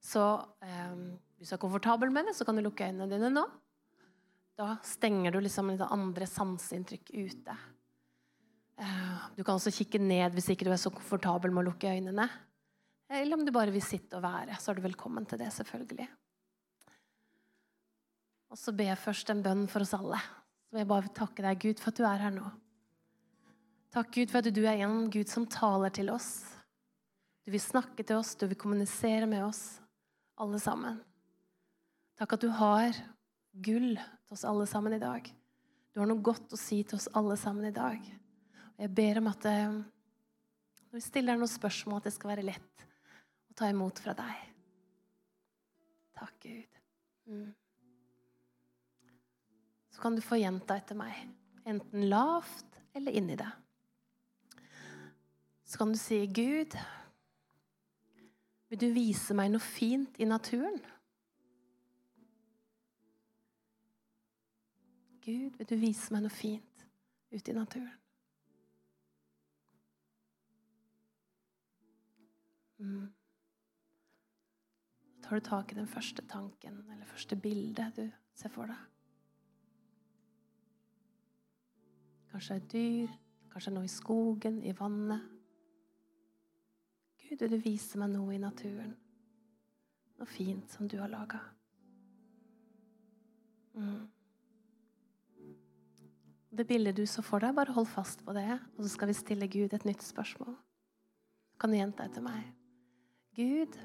så 0.00 0.24
eh, 0.64 0.94
hvis 1.38 1.52
du 1.52 1.56
er 1.56 1.62
komfortabel 1.62 2.10
med 2.12 2.30
det, 2.30 2.34
så 2.38 2.46
kan 2.48 2.56
du 2.56 2.64
lukke 2.64 2.88
øynene 2.88 3.10
dine 3.10 3.30
nå. 3.34 3.44
Da 4.58 4.74
stenger 4.84 5.32
du 5.32 5.42
liksom 5.44 5.70
litt 5.70 5.84
andre 5.86 6.26
sanseinntrykk 6.28 7.12
ute. 7.14 7.54
Eh, 8.80 9.26
du 9.36 9.42
kan 9.44 9.58
også 9.58 9.72
kikke 9.74 10.00
ned 10.00 10.32
hvis 10.36 10.52
ikke 10.54 10.66
du 10.66 10.72
er 10.72 10.80
så 10.80 10.92
komfortabel 10.94 11.52
med 11.52 11.64
å 11.64 11.70
lukke 11.70 11.92
øynene. 11.92 12.26
Eller 13.10 13.36
om 13.36 13.44
du 13.44 13.52
bare 13.52 13.74
vil 13.74 13.84
sitte 13.84 14.16
og 14.16 14.24
være, 14.24 14.56
så 14.62 14.70
er 14.70 14.78
du 14.78 14.86
velkommen 14.86 15.26
til 15.28 15.40
det, 15.40 15.50
selvfølgelig. 15.52 16.06
Og 18.50 18.58
så 18.58 18.74
ber 18.74 18.92
jeg 18.92 19.02
først 19.02 19.32
en 19.32 19.42
bønn 19.42 19.66
for 19.70 19.84
oss 19.84 19.96
alle. 19.98 20.18
Så 20.18 20.74
vil 20.74 20.84
jeg 20.84 20.90
bare 20.90 21.12
takke 21.14 21.44
deg, 21.44 21.58
Gud, 21.62 21.82
for 21.82 21.90
at 21.90 21.98
du 21.98 22.06
er 22.06 22.22
her 22.22 22.32
nå. 22.34 22.46
Takk, 23.90 24.12
Gud, 24.14 24.30
for 24.30 24.38
at 24.38 24.54
du 24.54 24.62
er 24.62 24.84
en 24.86 25.10
Gud 25.10 25.30
som 25.30 25.46
taler 25.50 25.90
til 25.94 26.12
oss. 26.14 26.30
Du 27.42 27.50
vil 27.50 27.62
snakke 27.62 28.06
til 28.06 28.20
oss, 28.20 28.36
du 28.38 28.46
vil 28.46 28.58
kommunisere 28.58 29.26
med 29.26 29.42
oss, 29.42 29.80
alle 30.38 30.60
sammen. 30.62 31.00
Takk 32.20 32.36
at 32.36 32.46
du 32.46 32.50
har 32.54 32.94
gull 33.64 33.96
til 33.98 34.36
oss 34.36 34.46
alle 34.46 34.66
sammen 34.70 34.94
i 34.94 35.02
dag. 35.02 35.26
Du 35.90 35.98
har 35.98 36.06
noe 36.06 36.22
godt 36.22 36.54
å 36.54 36.58
si 36.60 36.84
til 36.86 37.00
oss 37.00 37.10
alle 37.18 37.34
sammen 37.40 37.66
i 37.66 37.74
dag. 37.74 37.98
Jeg 38.80 38.94
ber 38.96 39.18
om 39.20 39.26
at 39.28 39.44
eh, 39.44 39.72
når 40.90 40.96
vi 40.96 41.02
stiller 41.04 41.36
noen 41.36 41.50
spørsmål, 41.50 42.00
at 42.00 42.06
det 42.08 42.14
skal 42.14 42.32
være 42.32 42.46
lett 42.48 42.84
å 43.50 43.56
ta 43.58 43.68
imot 43.68 44.00
fra 44.00 44.14
deg. 44.16 44.46
Takk, 46.16 46.38
Gud. 46.46 46.78
Mm. 47.28 47.50
Så 49.92 50.00
kan 50.00 50.16
du 50.16 50.24
få 50.24 50.40
gjenta 50.40 50.78
etter 50.80 50.96
meg, 50.96 51.12
enten 51.68 52.08
lavt 52.08 52.80
eller 52.96 53.20
inni 53.20 53.36
deg. 53.36 54.64
Så 55.68 55.78
kan 55.78 55.92
du 55.92 56.00
si, 56.00 56.24
Gud, 56.32 56.72
vil 58.72 58.80
du 58.80 58.88
vise 58.96 59.36
meg 59.36 59.52
noe 59.52 59.62
fint 59.62 60.16
i 60.16 60.26
naturen? 60.26 60.80
Gud, 65.20 65.60
vil 65.60 65.68
du 65.68 65.76
vise 65.84 66.16
meg 66.16 66.24
noe 66.24 66.32
fint 66.32 66.86
ute 67.30 67.52
i 67.52 67.60
naturen? 67.60 67.99
Mm. 72.80 73.10
tar 75.20 75.36
du 75.36 75.40
tak 75.44 75.72
i 75.72 75.76
den 75.76 75.86
første 75.86 76.22
tanken 76.26 76.78
eller 76.90 77.06
første 77.06 77.36
bildet 77.36 77.96
du 77.96 78.06
ser 78.34 78.50
for 78.50 78.66
deg. 78.66 78.78
Kanskje 82.30 82.56
et 82.56 82.70
dyr, 82.72 83.12
kanskje 83.52 83.72
noe 83.74 83.86
i 83.86 83.92
skogen, 83.92 84.62
i 84.64 84.72
vannet. 84.72 85.22
Gud, 87.20 87.44
du 87.46 87.56
vise 87.62 87.98
meg 87.98 88.10
noe 88.14 88.34
i 88.34 88.40
naturen? 88.42 88.94
Noe 90.18 90.30
fint 90.30 90.72
som 90.72 90.88
du 90.88 90.96
har 90.98 91.10
laga? 91.10 91.40
Mm. 93.74 94.08
Det 96.50 96.66
bildet 96.66 96.96
du 96.98 97.04
så 97.06 97.22
for 97.22 97.42
deg, 97.42 97.54
bare 97.54 97.74
hold 97.76 97.86
fast 97.86 98.24
på 98.26 98.34
det, 98.34 98.48
og 98.74 98.82
så 98.82 98.90
skal 98.90 99.10
vi 99.10 99.18
stille 99.18 99.50
Gud 99.50 99.74
et 99.74 99.86
nytt 99.86 100.02
spørsmål. 100.02 100.56
Kan 101.60 101.70
du 101.70 101.78
gjenta 101.78 102.08
etter 102.08 102.24
meg? 102.24 102.59
Gud, 103.36 103.76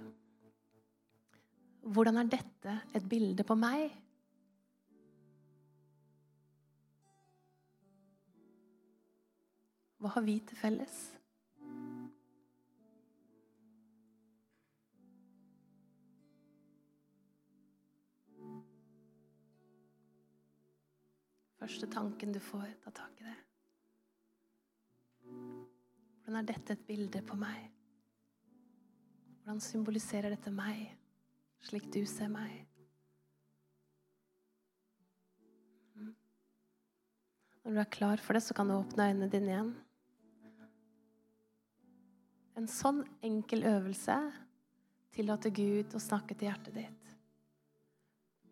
hvordan 1.82 2.18
er 2.18 2.30
dette 2.34 2.80
et 2.98 3.06
bilde 3.10 3.44
på 3.46 3.56
meg? 3.60 3.92
Hva 10.02 10.12
har 10.16 10.26
vi 10.26 10.40
til 10.50 10.58
felles? 10.58 10.98
Første 21.62 21.90
tanken 21.90 22.34
du 22.34 22.42
får, 22.42 22.68
ta 22.84 22.92
tak 22.94 23.22
i 23.22 23.30
det. 23.30 23.38
Hvordan 25.26 26.42
er 26.42 26.52
dette 26.54 26.74
et 26.74 26.86
bilde 26.90 27.22
på 27.26 27.38
meg? 27.38 27.75
Hvordan 29.46 29.62
symboliserer 29.62 30.34
dette 30.34 30.50
meg, 30.50 30.88
slik 31.62 31.84
du 31.94 32.00
ser 32.10 32.32
meg? 32.34 32.64
Mm. 35.94 36.16
Når 37.62 37.76
du 37.76 37.82
er 37.84 37.92
klar 37.94 38.24
for 38.26 38.34
det, 38.34 38.42
så 38.42 38.58
kan 38.58 38.66
du 38.66 38.74
åpne 38.74 39.12
øynene 39.12 39.30
dine 39.30 39.54
igjen. 39.54 39.70
En 42.58 42.66
sånn 42.74 43.04
enkel 43.22 43.68
øvelse 43.70 44.18
tillater 45.14 45.54
Gud 45.54 45.94
å 45.94 46.02
snakke 46.02 46.34
til 46.34 46.50
hjertet 46.50 46.82
ditt. 46.82 47.16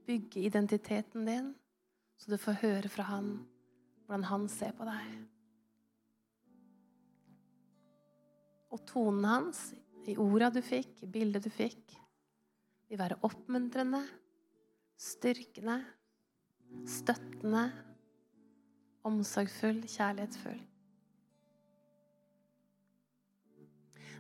Bygge 0.06 0.46
identiteten 0.46 1.26
din 1.26 1.54
så 2.22 2.36
du 2.36 2.38
får 2.38 2.62
høre 2.62 2.94
fra 2.94 3.10
han 3.16 3.34
hvordan 4.06 4.30
han 4.30 4.46
ser 4.52 4.78
på 4.78 4.86
deg. 4.86 5.14
Og 8.70 8.86
tonen 8.94 9.26
hans, 9.26 9.72
i 10.10 10.18
orda 10.20 10.50
du 10.54 10.62
fikk, 10.66 11.04
i 11.06 11.10
bildet 11.10 11.46
du 11.46 11.52
fikk, 11.54 11.94
vil 12.90 13.00
være 13.00 13.20
oppmuntrende, 13.26 14.02
styrkende, 15.00 15.80
støttende, 16.90 17.64
omsorgsfull, 19.08 19.82
kjærlighetsfull. 19.90 20.60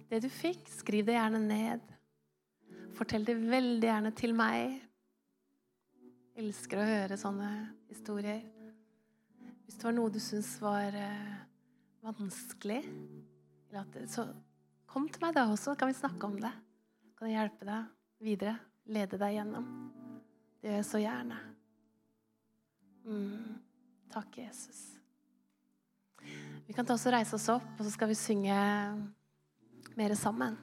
Det 0.09 0.21
du 0.23 0.29
fikk, 0.29 0.67
skriv 0.69 1.07
det 1.07 1.15
gjerne 1.17 1.41
ned. 1.41 1.86
Fortell 2.93 3.25
det 3.25 3.38
veldig 3.39 3.88
gjerne 3.88 4.11
til 4.13 4.36
meg 4.38 4.75
Jeg 6.34 6.43
elsker 6.43 6.79
å 6.81 6.86
høre 6.86 7.17
sånne 7.17 7.49
historier. 7.89 8.41
Hvis 9.63 9.77
det 9.77 9.86
var 9.88 9.95
noe 9.95 10.13
du 10.13 10.19
syntes 10.21 10.55
var 10.61 10.97
vanskelig, 12.03 12.81
vanskelig, 12.81 12.81
at, 13.73 13.97
så 14.11 14.25
kom 14.93 15.09
til 15.09 15.23
meg 15.25 15.33
da 15.33 15.47
også, 15.49 15.73
kan 15.79 15.89
vi 15.89 15.97
snakke 15.97 16.29
om 16.29 16.37
det. 16.41 16.51
Kan 17.17 17.31
jeg 17.31 17.39
hjelpe 17.39 17.65
deg 17.65 17.91
videre? 18.21 18.55
Lede 18.93 19.17
deg 19.17 19.37
gjennom. 19.39 19.67
Det 20.61 20.69
gjør 20.69 20.77
jeg 20.77 20.89
så 20.89 21.01
gjerne. 21.01 21.39
Mm. 23.07 23.55
Takk, 24.13 24.37
Jesus. 24.37 24.81
Vi 26.67 26.75
kan 26.75 26.85
ta 26.85 26.95
oss 26.95 27.07
og 27.09 27.15
reise 27.15 27.35
oss 27.35 27.49
opp, 27.51 27.65
og 27.77 27.83
så 27.83 27.91
skal 27.95 28.11
vi 28.11 28.19
synge 28.19 28.59
mer 29.97 30.15
sammen. 30.19 30.55